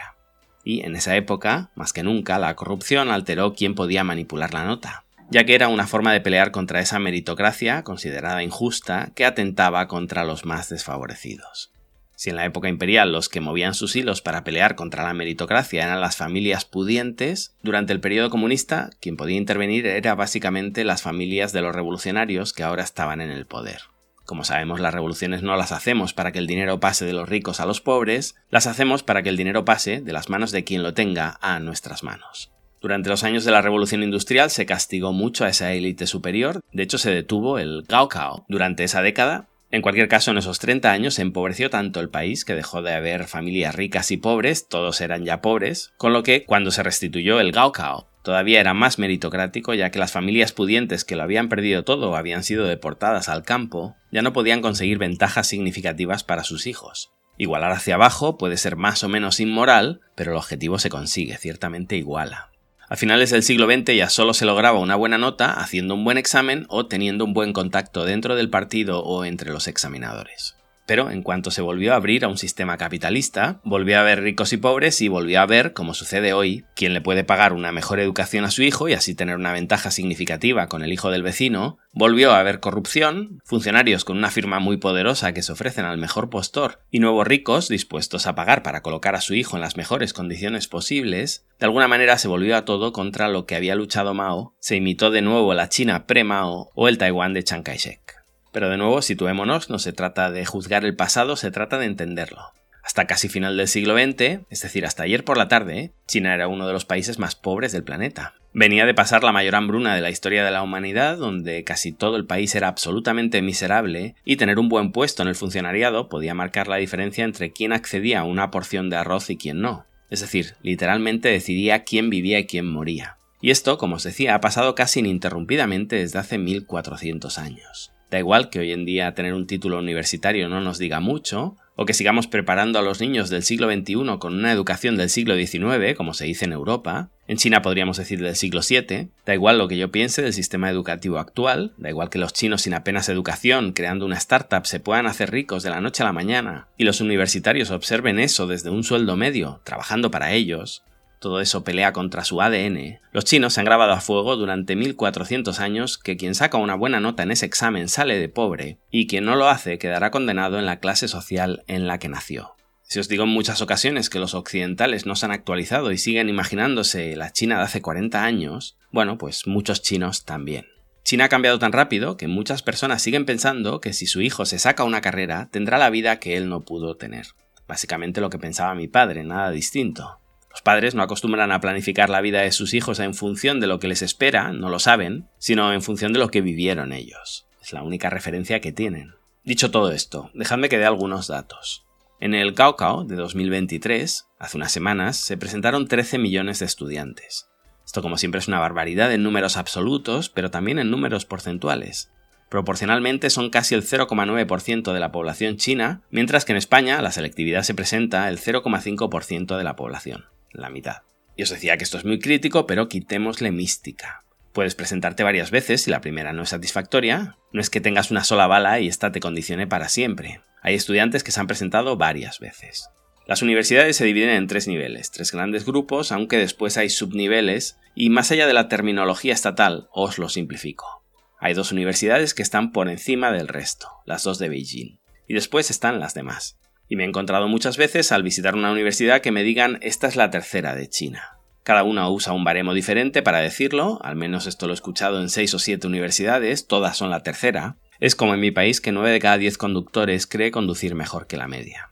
Y 0.63 0.81
en 0.81 0.95
esa 0.95 1.15
época, 1.15 1.69
más 1.75 1.93
que 1.93 2.01
nunca, 2.01 2.39
la 2.39 2.55
corrupción 2.55 3.11
alteró 3.11 3.53
quién 3.53 3.75
podía 3.75 4.03
manipular 4.03 4.55
la 4.55 4.65
nota 4.65 5.05
ya 5.31 5.45
que 5.45 5.55
era 5.55 5.69
una 5.69 5.87
forma 5.87 6.11
de 6.11 6.21
pelear 6.21 6.51
contra 6.51 6.81
esa 6.81 6.99
meritocracia 6.99 7.83
considerada 7.83 8.43
injusta 8.43 9.11
que 9.15 9.25
atentaba 9.25 9.87
contra 9.87 10.25
los 10.25 10.45
más 10.45 10.69
desfavorecidos. 10.69 11.71
Si 12.15 12.29
en 12.29 12.35
la 12.35 12.45
época 12.45 12.69
imperial 12.69 13.11
los 13.11 13.29
que 13.29 13.41
movían 13.41 13.73
sus 13.73 13.95
hilos 13.95 14.21
para 14.21 14.43
pelear 14.43 14.75
contra 14.75 15.03
la 15.03 15.13
meritocracia 15.13 15.85
eran 15.85 16.01
las 16.01 16.17
familias 16.17 16.65
pudientes, 16.65 17.55
durante 17.63 17.93
el 17.93 18.01
periodo 18.01 18.29
comunista 18.29 18.91
quien 18.99 19.17
podía 19.17 19.37
intervenir 19.37 19.87
era 19.87 20.13
básicamente 20.13 20.83
las 20.83 21.01
familias 21.01 21.53
de 21.53 21.61
los 21.61 21.73
revolucionarios 21.73 22.53
que 22.53 22.63
ahora 22.63 22.83
estaban 22.83 23.21
en 23.21 23.31
el 23.31 23.47
poder. 23.47 23.81
Como 24.25 24.43
sabemos, 24.43 24.79
las 24.79 24.93
revoluciones 24.93 25.41
no 25.43 25.55
las 25.55 25.71
hacemos 25.71 26.13
para 26.13 26.31
que 26.31 26.39
el 26.39 26.47
dinero 26.47 26.79
pase 26.79 27.05
de 27.05 27.13
los 27.13 27.27
ricos 27.27 27.59
a 27.59 27.65
los 27.65 27.81
pobres, 27.81 28.35
las 28.49 28.67
hacemos 28.67 29.01
para 29.01 29.23
que 29.23 29.29
el 29.29 29.37
dinero 29.37 29.65
pase 29.65 30.01
de 30.01 30.13
las 30.13 30.29
manos 30.29 30.51
de 30.51 30.63
quien 30.63 30.83
lo 30.83 30.93
tenga 30.93 31.39
a 31.41 31.59
nuestras 31.59 32.03
manos. 32.03 32.51
Durante 32.81 33.09
los 33.09 33.23
años 33.23 33.45
de 33.45 33.51
la 33.51 33.61
Revolución 33.61 34.01
Industrial 34.01 34.49
se 34.49 34.65
castigó 34.65 35.13
mucho 35.13 35.45
a 35.45 35.49
esa 35.49 35.71
élite 35.73 36.07
superior, 36.07 36.61
de 36.73 36.83
hecho 36.83 36.97
se 36.97 37.11
detuvo 37.11 37.59
el 37.59 37.83
Gaokao 37.87 38.45
durante 38.49 38.83
esa 38.83 39.03
década. 39.03 39.47
En 39.69 39.83
cualquier 39.83 40.07
caso, 40.07 40.31
en 40.31 40.39
esos 40.39 40.59
30 40.59 40.91
años 40.91 41.13
se 41.13 41.21
empobreció 41.21 41.69
tanto 41.69 41.99
el 41.99 42.09
país 42.09 42.43
que 42.43 42.55
dejó 42.55 42.81
de 42.81 42.93
haber 42.93 43.25
familias 43.27 43.75
ricas 43.75 44.09
y 44.09 44.17
pobres, 44.17 44.67
todos 44.67 44.99
eran 44.99 45.23
ya 45.23 45.41
pobres, 45.41 45.93
con 45.97 46.11
lo 46.11 46.23
que 46.23 46.43
cuando 46.43 46.71
se 46.71 46.83
restituyó 46.83 47.39
el 47.39 47.51
Gaokao 47.51 48.07
todavía 48.23 48.59
era 48.59 48.73
más 48.73 48.99
meritocrático 48.99 49.73
ya 49.73 49.89
que 49.89 49.99
las 49.99 50.11
familias 50.11 50.51
pudientes 50.51 51.05
que 51.05 51.15
lo 51.15 51.23
habían 51.23 51.49
perdido 51.49 51.83
todo 51.83 52.15
habían 52.15 52.43
sido 52.43 52.65
deportadas 52.65 53.29
al 53.29 53.43
campo 53.43 53.95
ya 54.11 54.21
no 54.21 54.33
podían 54.33 54.61
conseguir 54.61 54.97
ventajas 54.97 55.47
significativas 55.47 56.23
para 56.23 56.43
sus 56.43 56.67
hijos. 56.67 57.11
Igualar 57.37 57.71
hacia 57.71 57.95
abajo 57.95 58.37
puede 58.37 58.57
ser 58.57 58.75
más 58.75 59.03
o 59.03 59.09
menos 59.09 59.39
inmoral, 59.39 60.01
pero 60.15 60.31
el 60.31 60.37
objetivo 60.37 60.77
se 60.77 60.89
consigue, 60.89 61.37
ciertamente 61.37 61.95
iguala. 61.95 62.50
A 62.91 62.97
finales 62.97 63.29
del 63.29 63.41
siglo 63.41 63.67
XX 63.67 63.95
ya 63.95 64.09
solo 64.09 64.33
se 64.33 64.43
lograba 64.43 64.77
una 64.77 64.97
buena 64.97 65.17
nota 65.17 65.53
haciendo 65.53 65.95
un 65.95 66.03
buen 66.03 66.17
examen 66.17 66.65
o 66.67 66.87
teniendo 66.87 67.23
un 67.23 67.33
buen 67.33 67.53
contacto 67.53 68.03
dentro 68.03 68.35
del 68.35 68.49
partido 68.49 69.01
o 69.01 69.23
entre 69.23 69.53
los 69.53 69.69
examinadores. 69.69 70.57
Pero 70.91 71.09
en 71.09 71.23
cuanto 71.23 71.51
se 71.51 71.61
volvió 71.61 71.93
a 71.93 71.95
abrir 71.95 72.25
a 72.25 72.27
un 72.27 72.37
sistema 72.37 72.75
capitalista, 72.75 73.61
volvió 73.63 73.95
a 73.95 74.01
haber 74.01 74.21
ricos 74.23 74.51
y 74.51 74.57
pobres 74.57 74.99
y 74.99 75.07
volvió 75.07 75.39
a 75.39 75.45
ver, 75.45 75.71
como 75.71 75.93
sucede 75.93 76.33
hoy, 76.33 76.65
quién 76.75 76.93
le 76.93 76.99
puede 76.99 77.23
pagar 77.23 77.53
una 77.53 77.71
mejor 77.71 78.01
educación 78.01 78.43
a 78.43 78.51
su 78.51 78.61
hijo 78.61 78.89
y 78.89 78.93
así 78.93 79.15
tener 79.15 79.37
una 79.37 79.53
ventaja 79.53 79.89
significativa 79.89 80.67
con 80.67 80.83
el 80.83 80.91
hijo 80.91 81.09
del 81.09 81.23
vecino, 81.23 81.77
volvió 81.93 82.33
a 82.33 82.41
haber 82.41 82.59
corrupción, 82.59 83.39
funcionarios 83.45 84.03
con 84.03 84.17
una 84.17 84.31
firma 84.31 84.59
muy 84.59 84.75
poderosa 84.75 85.31
que 85.31 85.43
se 85.43 85.53
ofrecen 85.53 85.85
al 85.85 85.97
mejor 85.97 86.29
postor 86.29 86.81
y 86.91 86.99
nuevos 86.99 87.25
ricos 87.25 87.69
dispuestos 87.69 88.27
a 88.27 88.35
pagar 88.35 88.61
para 88.61 88.81
colocar 88.81 89.15
a 89.15 89.21
su 89.21 89.33
hijo 89.33 89.55
en 89.55 89.61
las 89.61 89.77
mejores 89.77 90.11
condiciones 90.11 90.67
posibles, 90.67 91.45
de 91.57 91.67
alguna 91.67 91.87
manera 91.87 92.17
se 92.17 92.27
volvió 92.27 92.57
a 92.57 92.65
todo 92.65 92.91
contra 92.91 93.29
lo 93.29 93.45
que 93.45 93.55
había 93.55 93.75
luchado 93.75 94.13
Mao, 94.13 94.57
se 94.59 94.75
imitó 94.75 95.09
de 95.09 95.21
nuevo 95.21 95.53
la 95.53 95.69
China 95.69 96.05
pre-Mao 96.05 96.69
o 96.75 96.89
el 96.89 96.97
Taiwán 96.97 97.33
de 97.33 97.45
Chiang 97.45 97.63
Kai-shek. 97.63 98.20
Pero 98.51 98.69
de 98.69 98.77
nuevo, 98.77 99.01
situémonos, 99.01 99.69
no 99.69 99.79
se 99.79 99.93
trata 99.93 100.31
de 100.31 100.45
juzgar 100.45 100.85
el 100.85 100.95
pasado, 100.95 101.35
se 101.35 101.51
trata 101.51 101.77
de 101.77 101.85
entenderlo. 101.85 102.53
Hasta 102.83 103.05
casi 103.05 103.29
final 103.29 103.57
del 103.57 103.67
siglo 103.67 103.93
XX, 103.95 104.41
es 104.49 104.61
decir, 104.61 104.85
hasta 104.85 105.03
ayer 105.03 105.23
por 105.23 105.37
la 105.37 105.47
tarde, 105.47 105.93
China 106.07 106.33
era 106.33 106.47
uno 106.47 106.65
de 106.65 106.73
los 106.73 106.85
países 106.85 107.19
más 107.19 107.35
pobres 107.35 107.71
del 107.71 107.83
planeta. 107.83 108.33
Venía 108.53 108.85
de 108.85 108.93
pasar 108.93 109.23
la 109.23 109.31
mayor 109.31 109.55
hambruna 109.55 109.95
de 109.95 110.01
la 110.01 110.09
historia 110.09 110.43
de 110.43 110.51
la 110.51 110.63
humanidad, 110.63 111.17
donde 111.17 111.63
casi 111.63 111.91
todo 111.93 112.17
el 112.17 112.25
país 112.25 112.53
era 112.55 112.67
absolutamente 112.67 113.41
miserable, 113.41 114.15
y 114.25 114.35
tener 114.35 114.59
un 114.59 114.67
buen 114.67 114.91
puesto 114.91 115.21
en 115.21 115.29
el 115.29 115.35
funcionariado 115.35 116.09
podía 116.09 116.33
marcar 116.33 116.67
la 116.67 116.77
diferencia 116.77 117.23
entre 117.23 117.51
quién 117.51 117.71
accedía 117.71 118.21
a 118.21 118.25
una 118.25 118.51
porción 118.51 118.89
de 118.89 118.97
arroz 118.97 119.29
y 119.29 119.37
quién 119.37 119.61
no. 119.61 119.85
Es 120.09 120.19
decir, 120.19 120.55
literalmente 120.61 121.29
decidía 121.29 121.83
quién 121.83 122.09
vivía 122.09 122.39
y 122.39 122.45
quién 122.45 122.65
moría. 122.65 123.17
Y 123.39 123.51
esto, 123.51 123.77
como 123.77 123.95
os 123.95 124.03
decía, 124.03 124.35
ha 124.35 124.41
pasado 124.41 124.75
casi 124.75 124.99
ininterrumpidamente 124.99 125.95
desde 125.95 126.19
hace 126.19 126.37
1400 126.37 127.37
años. 127.37 127.91
Da 128.11 128.19
igual 128.19 128.49
que 128.49 128.59
hoy 128.59 128.73
en 128.73 128.83
día 128.83 129.13
tener 129.15 129.33
un 129.33 129.47
título 129.47 129.79
universitario 129.79 130.49
no 130.49 130.59
nos 130.59 130.77
diga 130.77 130.99
mucho, 130.99 131.55
o 131.77 131.85
que 131.85 131.93
sigamos 131.93 132.27
preparando 132.27 132.77
a 132.77 132.81
los 132.81 132.99
niños 132.99 133.29
del 133.29 133.41
siglo 133.41 133.71
XXI 133.71 134.17
con 134.19 134.33
una 134.33 134.51
educación 134.51 134.97
del 134.97 135.09
siglo 135.09 135.35
XIX, 135.35 135.95
como 135.95 136.13
se 136.13 136.25
dice 136.25 136.43
en 136.43 136.51
Europa, 136.51 137.09
en 137.27 137.37
China 137.37 137.61
podríamos 137.61 137.95
decir 137.95 138.21
del 138.21 138.35
siglo 138.35 138.59
VII, 138.67 139.07
da 139.25 139.33
igual 139.33 139.57
lo 139.57 139.69
que 139.69 139.77
yo 139.77 139.91
piense 139.91 140.21
del 140.21 140.33
sistema 140.33 140.69
educativo 140.69 141.19
actual, 141.19 141.71
da 141.77 141.89
igual 141.89 142.09
que 142.09 142.19
los 142.19 142.33
chinos 142.33 142.63
sin 142.63 142.73
apenas 142.73 143.07
educación, 143.07 143.71
creando 143.71 144.05
una 144.05 144.17
startup, 144.17 144.65
se 144.65 144.81
puedan 144.81 145.07
hacer 145.07 145.31
ricos 145.31 145.63
de 145.63 145.69
la 145.69 145.79
noche 145.79 146.03
a 146.03 146.05
la 146.05 146.13
mañana, 146.13 146.67
y 146.77 146.83
los 146.83 146.99
universitarios 146.99 147.71
observen 147.71 148.19
eso 148.19 148.45
desde 148.45 148.69
un 148.69 148.83
sueldo 148.83 149.15
medio, 149.15 149.61
trabajando 149.63 150.11
para 150.11 150.33
ellos, 150.33 150.83
todo 151.21 151.39
eso 151.39 151.63
pelea 151.63 151.93
contra 151.93 152.25
su 152.25 152.41
ADN, 152.41 152.99
los 153.13 153.25
chinos 153.25 153.53
se 153.53 153.61
han 153.61 153.65
grabado 153.65 153.93
a 153.93 154.01
fuego 154.01 154.35
durante 154.35 154.75
1400 154.75 155.59
años 155.59 155.99
que 155.99 156.17
quien 156.17 156.33
saca 156.33 156.57
una 156.57 156.73
buena 156.73 156.99
nota 156.99 157.21
en 157.21 157.29
ese 157.29 157.45
examen 157.45 157.87
sale 157.89 158.17
de 158.17 158.27
pobre 158.27 158.79
y 158.89 159.05
quien 159.05 159.25
no 159.25 159.35
lo 159.35 159.47
hace 159.47 159.77
quedará 159.77 160.09
condenado 160.09 160.57
en 160.57 160.65
la 160.65 160.79
clase 160.79 161.07
social 161.07 161.63
en 161.67 161.85
la 161.85 161.99
que 161.99 162.09
nació. 162.09 162.55
Si 162.81 162.99
os 162.99 163.07
digo 163.07 163.23
en 163.23 163.29
muchas 163.29 163.61
ocasiones 163.61 164.09
que 164.09 164.19
los 164.19 164.33
occidentales 164.33 165.05
no 165.05 165.15
se 165.15 165.27
han 165.27 165.31
actualizado 165.31 165.91
y 165.91 165.99
siguen 165.99 166.27
imaginándose 166.27 167.15
la 167.15 167.31
China 167.31 167.57
de 167.57 167.63
hace 167.65 167.81
40 167.83 168.23
años, 168.23 168.77
bueno, 168.91 169.19
pues 169.19 169.45
muchos 169.45 169.83
chinos 169.83 170.25
también. 170.25 170.65
China 171.03 171.25
ha 171.25 171.29
cambiado 171.29 171.59
tan 171.59 171.71
rápido 171.71 172.17
que 172.17 172.27
muchas 172.27 172.63
personas 172.63 173.01
siguen 173.01 173.25
pensando 173.25 173.79
que 173.79 173.93
si 173.93 174.07
su 174.07 174.21
hijo 174.21 174.45
se 174.45 174.57
saca 174.57 174.83
una 174.83 175.01
carrera 175.01 175.49
tendrá 175.51 175.77
la 175.77 175.91
vida 175.91 176.19
que 176.19 176.35
él 176.35 176.49
no 176.49 176.61
pudo 176.61 176.97
tener. 176.97 177.27
Básicamente 177.67 178.21
lo 178.21 178.31
que 178.31 178.39
pensaba 178.39 178.73
mi 178.75 178.87
padre, 178.87 179.23
nada 179.23 179.51
distinto. 179.51 180.20
Los 180.51 180.61
padres 180.61 180.95
no 180.95 181.01
acostumbran 181.01 181.51
a 181.51 181.61
planificar 181.61 182.09
la 182.09 182.19
vida 182.19 182.41
de 182.41 182.51
sus 182.51 182.73
hijos 182.73 182.99
en 182.99 183.13
función 183.13 183.61
de 183.61 183.67
lo 183.67 183.79
que 183.79 183.87
les 183.87 184.01
espera, 184.01 184.51
no 184.51 184.69
lo 184.69 184.79
saben, 184.79 185.29
sino 185.37 185.71
en 185.71 185.81
función 185.81 186.11
de 186.11 186.19
lo 186.19 186.29
que 186.29 186.41
vivieron 186.41 186.91
ellos. 186.91 187.47
Es 187.61 187.71
la 187.71 187.83
única 187.83 188.09
referencia 188.09 188.59
que 188.59 188.73
tienen. 188.73 189.13
Dicho 189.45 189.71
todo 189.71 189.91
esto, 189.91 190.29
dejadme 190.33 190.67
que 190.67 190.77
dé 190.77 190.85
algunos 190.85 191.27
datos. 191.27 191.85
En 192.19 192.35
el 192.35 192.53
Cao 192.53 193.05
de 193.05 193.15
2023, 193.15 194.27
hace 194.37 194.57
unas 194.57 194.71
semanas, 194.71 195.17
se 195.17 195.37
presentaron 195.37 195.87
13 195.87 196.17
millones 196.17 196.59
de 196.59 196.65
estudiantes. 196.65 197.47
Esto 197.85 198.01
como 198.01 198.17
siempre 198.17 198.39
es 198.39 198.47
una 198.47 198.59
barbaridad 198.59 199.11
en 199.13 199.23
números 199.23 199.57
absolutos, 199.57 200.29
pero 200.29 200.51
también 200.51 200.79
en 200.79 200.91
números 200.91 201.25
porcentuales. 201.25 202.11
Proporcionalmente 202.49 203.29
son 203.29 203.49
casi 203.49 203.73
el 203.73 203.83
0,9% 203.83 204.91
de 204.91 204.99
la 204.99 205.13
población 205.13 205.55
china, 205.55 206.01
mientras 206.11 206.43
que 206.43 206.51
en 206.51 206.57
España 206.57 207.01
la 207.01 207.13
selectividad 207.13 207.63
se 207.63 207.73
presenta 207.73 208.27
el 208.27 208.37
0,5% 208.37 209.57
de 209.57 209.63
la 209.63 209.77
población 209.77 210.25
la 210.53 210.69
mitad. 210.69 211.03
Y 211.35 211.43
os 211.43 211.49
decía 211.49 211.77
que 211.77 211.83
esto 211.83 211.97
es 211.97 212.05
muy 212.05 212.19
crítico, 212.19 212.65
pero 212.67 212.89
quitémosle 212.89 213.51
mística. 213.51 214.23
Puedes 214.53 214.75
presentarte 214.75 215.23
varias 215.23 215.49
veces 215.49 215.83
si 215.83 215.91
la 215.91 216.01
primera 216.01 216.33
no 216.33 216.43
es 216.43 216.49
satisfactoria. 216.49 217.37
No 217.53 217.61
es 217.61 217.69
que 217.69 217.81
tengas 217.81 218.11
una 218.11 218.23
sola 218.23 218.47
bala 218.47 218.79
y 218.79 218.87
esta 218.87 219.11
te 219.11 219.21
condicione 219.21 219.65
para 219.65 219.87
siempre. 219.87 220.41
Hay 220.61 220.75
estudiantes 220.75 221.23
que 221.23 221.31
se 221.31 221.39
han 221.39 221.47
presentado 221.47 221.95
varias 221.95 222.39
veces. 222.39 222.89
Las 223.27 223.41
universidades 223.41 223.95
se 223.95 224.05
dividen 224.05 224.31
en 224.31 224.47
tres 224.47 224.67
niveles, 224.67 225.09
tres 225.11 225.31
grandes 225.31 225.65
grupos, 225.65 226.11
aunque 226.11 226.37
después 226.37 226.77
hay 226.77 226.89
subniveles, 226.89 227.77
y 227.95 228.09
más 228.09 228.31
allá 228.31 228.45
de 228.45 228.53
la 228.53 228.67
terminología 228.67 229.33
estatal, 229.33 229.87
os 229.91 230.17
lo 230.17 230.27
simplifico. 230.27 231.05
Hay 231.39 231.53
dos 231.53 231.71
universidades 231.71 232.33
que 232.33 232.43
están 232.43 232.71
por 232.71 232.89
encima 232.89 233.31
del 233.31 233.47
resto, 233.47 233.89
las 234.05 234.23
dos 234.23 234.37
de 234.37 234.49
Beijing, 234.49 234.99
y 235.27 235.33
después 235.33 235.71
están 235.71 235.99
las 235.99 236.13
demás. 236.13 236.59
Y 236.91 236.97
me 236.97 237.05
he 237.05 237.07
encontrado 237.07 237.47
muchas 237.47 237.77
veces 237.77 238.11
al 238.11 238.21
visitar 238.21 238.53
una 238.53 238.69
universidad 238.69 239.21
que 239.21 239.31
me 239.31 239.43
digan 239.43 239.79
esta 239.81 240.07
es 240.07 240.17
la 240.17 240.29
tercera 240.29 240.75
de 240.75 240.89
China. 240.89 241.37
Cada 241.63 241.83
una 241.83 242.09
usa 242.09 242.33
un 242.33 242.43
baremo 242.43 242.73
diferente 242.73 243.21
para 243.21 243.39
decirlo, 243.39 243.97
al 244.03 244.17
menos 244.17 244.45
esto 244.45 244.67
lo 244.67 244.73
he 244.73 244.75
escuchado 244.75 245.21
en 245.21 245.29
seis 245.29 245.53
o 245.53 245.59
siete 245.59 245.87
universidades, 245.87 246.67
todas 246.67 246.97
son 246.97 247.09
la 247.09 247.23
tercera. 247.23 247.77
Es 248.01 248.17
como 248.17 248.33
en 248.33 248.41
mi 248.41 248.51
país 248.51 248.81
que 248.81 248.91
nueve 248.91 249.11
de 249.11 249.21
cada 249.21 249.37
diez 249.37 249.57
conductores 249.57 250.27
cree 250.27 250.51
conducir 250.51 250.93
mejor 250.93 251.27
que 251.27 251.37
la 251.37 251.47
media. 251.47 251.91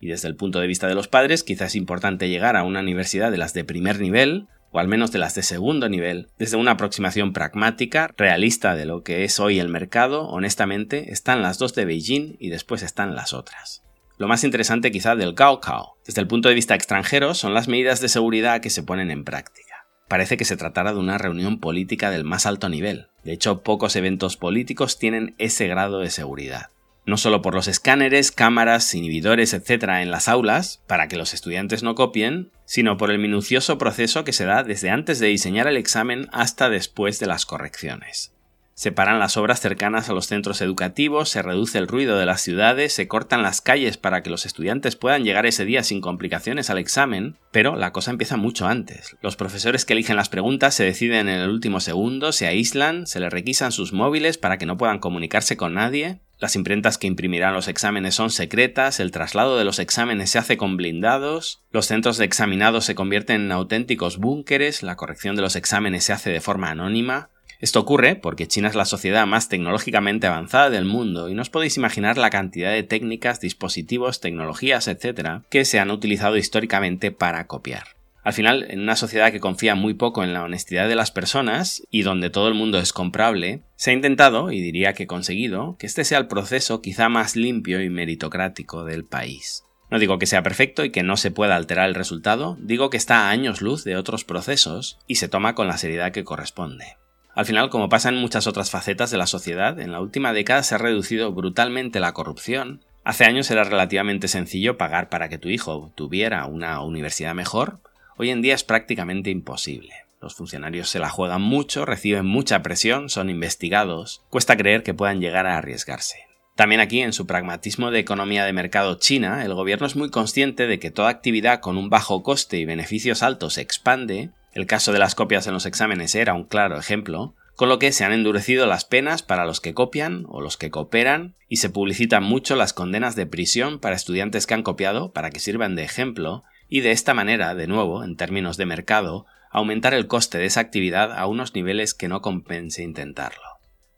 Y 0.00 0.08
desde 0.08 0.26
el 0.26 0.34
punto 0.34 0.58
de 0.58 0.66
vista 0.66 0.88
de 0.88 0.96
los 0.96 1.06
padres, 1.06 1.44
quizás 1.44 1.68
es 1.68 1.76
importante 1.76 2.28
llegar 2.28 2.56
a 2.56 2.64
una 2.64 2.80
universidad 2.80 3.30
de 3.30 3.38
las 3.38 3.54
de 3.54 3.62
primer 3.62 4.00
nivel, 4.00 4.48
o 4.72 4.80
al 4.80 4.88
menos 4.88 5.12
de 5.12 5.20
las 5.20 5.36
de 5.36 5.44
segundo 5.44 5.88
nivel, 5.88 6.26
desde 6.40 6.56
una 6.56 6.72
aproximación 6.72 7.32
pragmática, 7.32 8.12
realista 8.16 8.74
de 8.74 8.86
lo 8.86 9.04
que 9.04 9.22
es 9.22 9.38
hoy 9.38 9.60
el 9.60 9.68
mercado, 9.68 10.26
honestamente, 10.26 11.12
están 11.12 11.40
las 11.40 11.58
dos 11.58 11.72
de 11.76 11.84
Beijing 11.84 12.34
y 12.40 12.48
después 12.48 12.82
están 12.82 13.14
las 13.14 13.32
otras. 13.32 13.84
Lo 14.20 14.28
más 14.28 14.44
interesante 14.44 14.92
quizá 14.92 15.16
del 15.16 15.34
Cao 15.34 15.62
desde 16.06 16.20
el 16.20 16.26
punto 16.26 16.50
de 16.50 16.54
vista 16.54 16.74
extranjero, 16.74 17.32
son 17.32 17.54
las 17.54 17.68
medidas 17.68 18.02
de 18.02 18.10
seguridad 18.10 18.60
que 18.60 18.68
se 18.68 18.82
ponen 18.82 19.10
en 19.10 19.24
práctica. 19.24 19.86
Parece 20.08 20.36
que 20.36 20.44
se 20.44 20.58
tratara 20.58 20.92
de 20.92 20.98
una 20.98 21.16
reunión 21.16 21.58
política 21.58 22.10
del 22.10 22.24
más 22.24 22.44
alto 22.44 22.68
nivel. 22.68 23.06
De 23.24 23.32
hecho, 23.32 23.62
pocos 23.62 23.96
eventos 23.96 24.36
políticos 24.36 24.98
tienen 24.98 25.34
ese 25.38 25.68
grado 25.68 26.00
de 26.00 26.10
seguridad. 26.10 26.66
No 27.06 27.16
solo 27.16 27.40
por 27.40 27.54
los 27.54 27.66
escáneres, 27.66 28.30
cámaras, 28.30 28.94
inhibidores, 28.94 29.54
etc. 29.54 29.84
en 30.02 30.10
las 30.10 30.28
aulas, 30.28 30.82
para 30.86 31.08
que 31.08 31.16
los 31.16 31.32
estudiantes 31.32 31.82
no 31.82 31.94
copien, 31.94 32.50
sino 32.66 32.98
por 32.98 33.10
el 33.10 33.20
minucioso 33.20 33.78
proceso 33.78 34.22
que 34.24 34.34
se 34.34 34.44
da 34.44 34.62
desde 34.62 34.90
antes 34.90 35.18
de 35.18 35.28
diseñar 35.28 35.66
el 35.66 35.78
examen 35.78 36.28
hasta 36.30 36.68
después 36.68 37.20
de 37.20 37.26
las 37.26 37.46
correcciones. 37.46 38.34
Se 38.80 38.92
paran 38.92 39.18
las 39.18 39.36
obras 39.36 39.60
cercanas 39.60 40.08
a 40.08 40.14
los 40.14 40.26
centros 40.26 40.62
educativos, 40.62 41.28
se 41.28 41.42
reduce 41.42 41.76
el 41.76 41.86
ruido 41.86 42.16
de 42.16 42.24
las 42.24 42.40
ciudades, 42.40 42.94
se 42.94 43.08
cortan 43.08 43.42
las 43.42 43.60
calles 43.60 43.98
para 43.98 44.22
que 44.22 44.30
los 44.30 44.46
estudiantes 44.46 44.96
puedan 44.96 45.22
llegar 45.22 45.44
ese 45.44 45.66
día 45.66 45.82
sin 45.82 46.00
complicaciones 46.00 46.70
al 46.70 46.78
examen, 46.78 47.36
pero 47.52 47.76
la 47.76 47.92
cosa 47.92 48.10
empieza 48.10 48.38
mucho 48.38 48.66
antes. 48.66 49.18
Los 49.20 49.36
profesores 49.36 49.84
que 49.84 49.92
eligen 49.92 50.16
las 50.16 50.30
preguntas 50.30 50.74
se 50.74 50.84
deciden 50.84 51.28
en 51.28 51.40
el 51.40 51.50
último 51.50 51.80
segundo, 51.80 52.32
se 52.32 52.46
aíslan, 52.46 53.06
se 53.06 53.20
les 53.20 53.30
requisan 53.30 53.70
sus 53.70 53.92
móviles 53.92 54.38
para 54.38 54.56
que 54.56 54.64
no 54.64 54.78
puedan 54.78 54.98
comunicarse 54.98 55.58
con 55.58 55.74
nadie, 55.74 56.20
las 56.38 56.56
imprentas 56.56 56.96
que 56.96 57.06
imprimirán 57.06 57.52
los 57.52 57.68
exámenes 57.68 58.14
son 58.14 58.30
secretas, 58.30 58.98
el 58.98 59.10
traslado 59.10 59.58
de 59.58 59.64
los 59.64 59.78
exámenes 59.78 60.30
se 60.30 60.38
hace 60.38 60.56
con 60.56 60.78
blindados, 60.78 61.62
los 61.70 61.84
centros 61.84 62.16
de 62.16 62.24
examinados 62.24 62.86
se 62.86 62.94
convierten 62.94 63.42
en 63.42 63.52
auténticos 63.52 64.16
búnkeres, 64.16 64.82
la 64.82 64.96
corrección 64.96 65.36
de 65.36 65.42
los 65.42 65.54
exámenes 65.54 66.04
se 66.04 66.14
hace 66.14 66.30
de 66.30 66.40
forma 66.40 66.70
anónima, 66.70 67.28
esto 67.60 67.78
ocurre 67.78 68.16
porque 68.16 68.48
China 68.48 68.68
es 68.68 68.74
la 68.74 68.86
sociedad 68.86 69.26
más 69.26 69.48
tecnológicamente 69.48 70.26
avanzada 70.26 70.70
del 70.70 70.86
mundo 70.86 71.28
y 71.28 71.34
no 71.34 71.42
os 71.42 71.50
podéis 71.50 71.76
imaginar 71.76 72.16
la 72.16 72.30
cantidad 72.30 72.72
de 72.72 72.82
técnicas, 72.82 73.40
dispositivos, 73.40 74.20
tecnologías, 74.20 74.88
etc., 74.88 75.42
que 75.50 75.66
se 75.66 75.78
han 75.78 75.90
utilizado 75.90 76.38
históricamente 76.38 77.12
para 77.12 77.46
copiar. 77.46 78.00
Al 78.22 78.32
final, 78.32 78.66
en 78.68 78.80
una 78.80 78.96
sociedad 78.96 79.32
que 79.32 79.40
confía 79.40 79.74
muy 79.74 79.94
poco 79.94 80.24
en 80.24 80.34
la 80.34 80.42
honestidad 80.42 80.88
de 80.88 80.94
las 80.94 81.10
personas 81.10 81.82
y 81.90 82.02
donde 82.02 82.28
todo 82.28 82.48
el 82.48 82.54
mundo 82.54 82.78
es 82.78 82.92
comprable, 82.92 83.62
se 83.76 83.90
ha 83.90 83.94
intentado, 83.94 84.52
y 84.52 84.60
diría 84.60 84.92
que 84.92 85.06
conseguido, 85.06 85.76
que 85.78 85.86
este 85.86 86.04
sea 86.04 86.18
el 86.18 86.28
proceso 86.28 86.82
quizá 86.82 87.08
más 87.08 87.34
limpio 87.34 87.82
y 87.82 87.88
meritocrático 87.88 88.84
del 88.84 89.04
país. 89.04 89.64
No 89.90 89.98
digo 89.98 90.18
que 90.18 90.26
sea 90.26 90.42
perfecto 90.42 90.84
y 90.84 90.90
que 90.90 91.02
no 91.02 91.16
se 91.16 91.30
pueda 91.30 91.56
alterar 91.56 91.88
el 91.88 91.94
resultado, 91.94 92.56
digo 92.60 92.90
que 92.90 92.96
está 92.96 93.26
a 93.26 93.30
años 93.30 93.60
luz 93.60 93.84
de 93.84 93.96
otros 93.96 94.24
procesos 94.24 94.98
y 95.06 95.16
se 95.16 95.28
toma 95.28 95.54
con 95.54 95.66
la 95.66 95.78
seriedad 95.78 96.12
que 96.12 96.24
corresponde. 96.24 96.96
Al 97.34 97.46
final, 97.46 97.70
como 97.70 97.88
pasa 97.88 98.08
en 98.08 98.16
muchas 98.16 98.46
otras 98.46 98.70
facetas 98.70 99.10
de 99.10 99.18
la 99.18 99.26
sociedad, 99.26 99.78
en 99.78 99.92
la 99.92 100.00
última 100.00 100.32
década 100.32 100.62
se 100.62 100.74
ha 100.74 100.78
reducido 100.78 101.32
brutalmente 101.32 102.00
la 102.00 102.12
corrupción. 102.12 102.84
Hace 103.04 103.24
años 103.24 103.50
era 103.50 103.64
relativamente 103.64 104.28
sencillo 104.28 104.76
pagar 104.76 105.08
para 105.08 105.28
que 105.28 105.38
tu 105.38 105.48
hijo 105.48 105.92
tuviera 105.94 106.44
una 106.46 106.80
universidad 106.82 107.34
mejor. 107.34 107.78
Hoy 108.16 108.30
en 108.30 108.42
día 108.42 108.54
es 108.54 108.64
prácticamente 108.64 109.30
imposible. 109.30 109.94
Los 110.20 110.34
funcionarios 110.34 110.90
se 110.90 110.98
la 110.98 111.08
juegan 111.08 111.40
mucho, 111.40 111.86
reciben 111.86 112.26
mucha 112.26 112.62
presión, 112.62 113.08
son 113.08 113.30
investigados. 113.30 114.22
Cuesta 114.28 114.56
creer 114.56 114.82
que 114.82 114.92
puedan 114.92 115.20
llegar 115.20 115.46
a 115.46 115.56
arriesgarse. 115.56 116.18
También 116.56 116.82
aquí, 116.82 117.00
en 117.00 117.14
su 117.14 117.26
pragmatismo 117.26 117.90
de 117.90 118.00
economía 118.00 118.44
de 118.44 118.52
mercado 118.52 118.96
china, 118.96 119.46
el 119.46 119.54
gobierno 119.54 119.86
es 119.86 119.96
muy 119.96 120.10
consciente 120.10 120.66
de 120.66 120.78
que 120.78 120.90
toda 120.90 121.08
actividad 121.08 121.60
con 121.60 121.78
un 121.78 121.88
bajo 121.88 122.22
coste 122.22 122.58
y 122.58 122.66
beneficios 122.66 123.22
altos 123.22 123.56
expande, 123.56 124.30
el 124.52 124.66
caso 124.66 124.92
de 124.92 124.98
las 124.98 125.14
copias 125.14 125.46
en 125.46 125.54
los 125.54 125.66
exámenes 125.66 126.14
era 126.14 126.34
un 126.34 126.44
claro 126.44 126.78
ejemplo, 126.78 127.34
con 127.56 127.68
lo 127.68 127.78
que 127.78 127.92
se 127.92 128.04
han 128.04 128.12
endurecido 128.12 128.66
las 128.66 128.84
penas 128.84 129.22
para 129.22 129.44
los 129.44 129.60
que 129.60 129.74
copian 129.74 130.24
o 130.28 130.40
los 130.40 130.56
que 130.56 130.70
cooperan 130.70 131.34
y 131.48 131.56
se 131.56 131.68
publicitan 131.68 132.22
mucho 132.22 132.56
las 132.56 132.72
condenas 132.72 133.16
de 133.16 133.26
prisión 133.26 133.78
para 133.78 133.96
estudiantes 133.96 134.46
que 134.46 134.54
han 134.54 134.62
copiado 134.62 135.12
para 135.12 135.30
que 135.30 135.40
sirvan 135.40 135.76
de 135.76 135.84
ejemplo 135.84 136.42
y 136.68 136.80
de 136.80 136.92
esta 136.92 137.12
manera, 137.12 137.54
de 137.54 137.66
nuevo, 137.66 138.02
en 138.02 138.16
términos 138.16 138.56
de 138.56 138.64
mercado, 138.66 139.26
aumentar 139.50 139.92
el 139.92 140.06
coste 140.06 140.38
de 140.38 140.46
esa 140.46 140.60
actividad 140.60 141.12
a 141.12 141.26
unos 141.26 141.54
niveles 141.54 141.92
que 141.92 142.08
no 142.08 142.22
compense 142.22 142.82
intentarlo. 142.82 143.42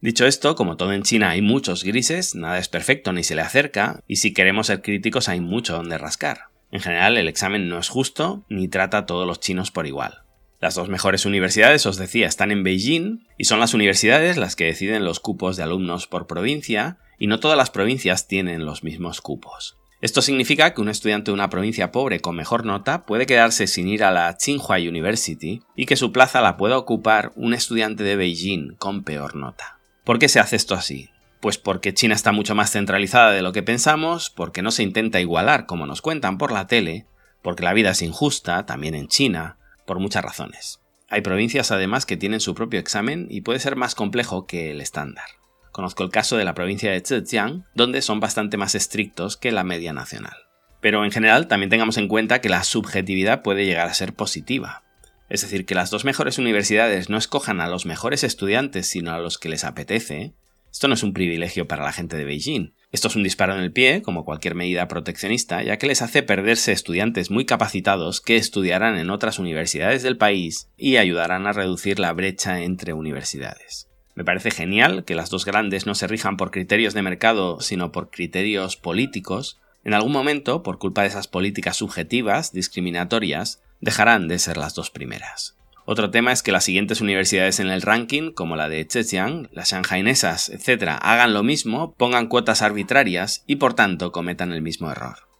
Dicho 0.00 0.26
esto, 0.26 0.56
como 0.56 0.76
todo 0.76 0.92
en 0.92 1.04
China 1.04 1.30
hay 1.30 1.42
muchos 1.42 1.84
grises, 1.84 2.34
nada 2.34 2.58
es 2.58 2.68
perfecto 2.68 3.12
ni 3.12 3.22
se 3.22 3.36
le 3.36 3.42
acerca, 3.42 4.02
y 4.08 4.16
si 4.16 4.32
queremos 4.32 4.66
ser 4.66 4.82
críticos 4.82 5.28
hay 5.28 5.40
mucho 5.40 5.74
donde 5.74 5.98
rascar. 5.98 6.46
En 6.72 6.80
general, 6.80 7.16
el 7.16 7.28
examen 7.28 7.68
no 7.68 7.78
es 7.78 7.88
justo 7.88 8.44
ni 8.48 8.66
trata 8.66 8.98
a 8.98 9.06
todos 9.06 9.26
los 9.26 9.38
chinos 9.38 9.70
por 9.70 9.86
igual. 9.86 10.21
Las 10.62 10.76
dos 10.76 10.88
mejores 10.88 11.26
universidades, 11.26 11.86
os 11.86 11.96
decía, 11.96 12.28
están 12.28 12.52
en 12.52 12.62
Beijing, 12.62 13.26
y 13.36 13.46
son 13.46 13.58
las 13.58 13.74
universidades 13.74 14.36
las 14.36 14.54
que 14.54 14.66
deciden 14.66 15.04
los 15.04 15.18
cupos 15.18 15.56
de 15.56 15.64
alumnos 15.64 16.06
por 16.06 16.28
provincia, 16.28 16.98
y 17.18 17.26
no 17.26 17.40
todas 17.40 17.58
las 17.58 17.70
provincias 17.70 18.28
tienen 18.28 18.64
los 18.64 18.84
mismos 18.84 19.20
cupos. 19.20 19.76
Esto 20.00 20.22
significa 20.22 20.72
que 20.72 20.80
un 20.80 20.88
estudiante 20.88 21.32
de 21.32 21.34
una 21.34 21.50
provincia 21.50 21.90
pobre 21.90 22.20
con 22.20 22.36
mejor 22.36 22.64
nota 22.64 23.06
puede 23.06 23.26
quedarse 23.26 23.66
sin 23.66 23.88
ir 23.88 24.04
a 24.04 24.12
la 24.12 24.36
Tsinghua 24.36 24.76
University 24.76 25.64
y 25.74 25.86
que 25.86 25.96
su 25.96 26.12
plaza 26.12 26.40
la 26.40 26.56
pueda 26.56 26.78
ocupar 26.78 27.32
un 27.34 27.54
estudiante 27.54 28.04
de 28.04 28.14
Beijing 28.14 28.76
con 28.76 29.02
peor 29.02 29.34
nota. 29.34 29.80
¿Por 30.04 30.20
qué 30.20 30.28
se 30.28 30.38
hace 30.38 30.54
esto 30.54 30.76
así? 30.76 31.10
Pues 31.40 31.58
porque 31.58 31.92
China 31.92 32.14
está 32.14 32.30
mucho 32.30 32.54
más 32.54 32.70
centralizada 32.70 33.32
de 33.32 33.42
lo 33.42 33.52
que 33.52 33.64
pensamos, 33.64 34.30
porque 34.30 34.62
no 34.62 34.70
se 34.70 34.84
intenta 34.84 35.20
igualar 35.20 35.66
como 35.66 35.86
nos 35.86 36.02
cuentan 36.02 36.38
por 36.38 36.52
la 36.52 36.68
tele, 36.68 37.06
porque 37.42 37.64
la 37.64 37.72
vida 37.72 37.90
es 37.90 38.02
injusta, 38.02 38.64
también 38.64 38.94
en 38.94 39.08
China, 39.08 39.56
por 39.86 39.98
muchas 39.98 40.24
razones. 40.24 40.80
Hay 41.08 41.20
provincias 41.20 41.70
además 41.70 42.06
que 42.06 42.16
tienen 42.16 42.40
su 42.40 42.54
propio 42.54 42.80
examen 42.80 43.26
y 43.28 43.42
puede 43.42 43.58
ser 43.58 43.76
más 43.76 43.94
complejo 43.94 44.46
que 44.46 44.70
el 44.70 44.80
estándar. 44.80 45.26
Conozco 45.70 46.04
el 46.04 46.10
caso 46.10 46.36
de 46.36 46.44
la 46.44 46.54
provincia 46.54 46.90
de 46.90 47.00
Zhejiang, 47.00 47.66
donde 47.74 48.02
son 48.02 48.20
bastante 48.20 48.56
más 48.56 48.74
estrictos 48.74 49.36
que 49.36 49.52
la 49.52 49.64
media 49.64 49.92
nacional. 49.92 50.36
Pero 50.80 51.04
en 51.04 51.10
general 51.10 51.48
también 51.48 51.70
tengamos 51.70 51.96
en 51.96 52.08
cuenta 52.08 52.40
que 52.40 52.48
la 52.48 52.64
subjetividad 52.64 53.42
puede 53.42 53.64
llegar 53.64 53.88
a 53.88 53.94
ser 53.94 54.14
positiva. 54.14 54.82
Es 55.28 55.40
decir, 55.40 55.64
que 55.64 55.74
las 55.74 55.90
dos 55.90 56.04
mejores 56.04 56.38
universidades 56.38 57.08
no 57.08 57.16
escojan 57.16 57.60
a 57.60 57.68
los 57.68 57.86
mejores 57.86 58.24
estudiantes, 58.24 58.86
sino 58.86 59.12
a 59.12 59.18
los 59.18 59.38
que 59.38 59.48
les 59.48 59.64
apetece. 59.64 60.34
Esto 60.70 60.88
no 60.88 60.94
es 60.94 61.02
un 61.02 61.14
privilegio 61.14 61.66
para 61.68 61.84
la 61.84 61.92
gente 61.92 62.16
de 62.16 62.24
Beijing. 62.24 62.74
Esto 62.92 63.08
es 63.08 63.16
un 63.16 63.22
disparo 63.22 63.54
en 63.54 63.62
el 63.62 63.72
pie, 63.72 64.02
como 64.02 64.26
cualquier 64.26 64.54
medida 64.54 64.86
proteccionista, 64.86 65.62
ya 65.62 65.78
que 65.78 65.86
les 65.86 66.02
hace 66.02 66.22
perderse 66.22 66.72
estudiantes 66.72 67.30
muy 67.30 67.46
capacitados 67.46 68.20
que 68.20 68.36
estudiarán 68.36 68.98
en 68.98 69.08
otras 69.08 69.38
universidades 69.38 70.02
del 70.02 70.18
país 70.18 70.68
y 70.76 70.98
ayudarán 70.98 71.46
a 71.46 71.52
reducir 71.52 71.98
la 71.98 72.12
brecha 72.12 72.60
entre 72.60 72.92
universidades. 72.92 73.88
Me 74.14 74.24
parece 74.24 74.50
genial 74.50 75.04
que 75.06 75.14
las 75.14 75.30
dos 75.30 75.46
grandes 75.46 75.86
no 75.86 75.94
se 75.94 76.06
rijan 76.06 76.36
por 76.36 76.50
criterios 76.50 76.92
de 76.92 77.00
mercado, 77.00 77.62
sino 77.62 77.92
por 77.92 78.10
criterios 78.10 78.76
políticos. 78.76 79.58
En 79.84 79.94
algún 79.94 80.12
momento, 80.12 80.62
por 80.62 80.78
culpa 80.78 81.00
de 81.00 81.08
esas 81.08 81.28
políticas 81.28 81.78
subjetivas, 81.78 82.52
discriminatorias, 82.52 83.62
dejarán 83.80 84.28
de 84.28 84.38
ser 84.38 84.58
las 84.58 84.74
dos 84.74 84.90
primeras. 84.90 85.56
Otro 85.84 86.10
tema 86.10 86.32
es 86.32 86.42
que 86.42 86.52
las 86.52 86.64
siguientes 86.64 87.00
universidades 87.00 87.58
en 87.58 87.68
el 87.68 87.82
ranking, 87.82 88.32
como 88.32 88.54
la 88.54 88.68
de 88.68 88.86
Zhejiang, 88.88 89.48
las 89.52 89.70
shanghainesas, 89.70 90.48
etc., 90.48 90.98
hagan 91.00 91.34
lo 91.34 91.42
mismo, 91.42 91.94
pongan 91.94 92.28
cuotas 92.28 92.62
arbitrarias 92.62 93.42
y 93.46 93.56
por 93.56 93.74
tanto 93.74 94.12
cometan 94.12 94.52
el 94.52 94.62
mismo 94.62 94.90
error. 94.90 95.32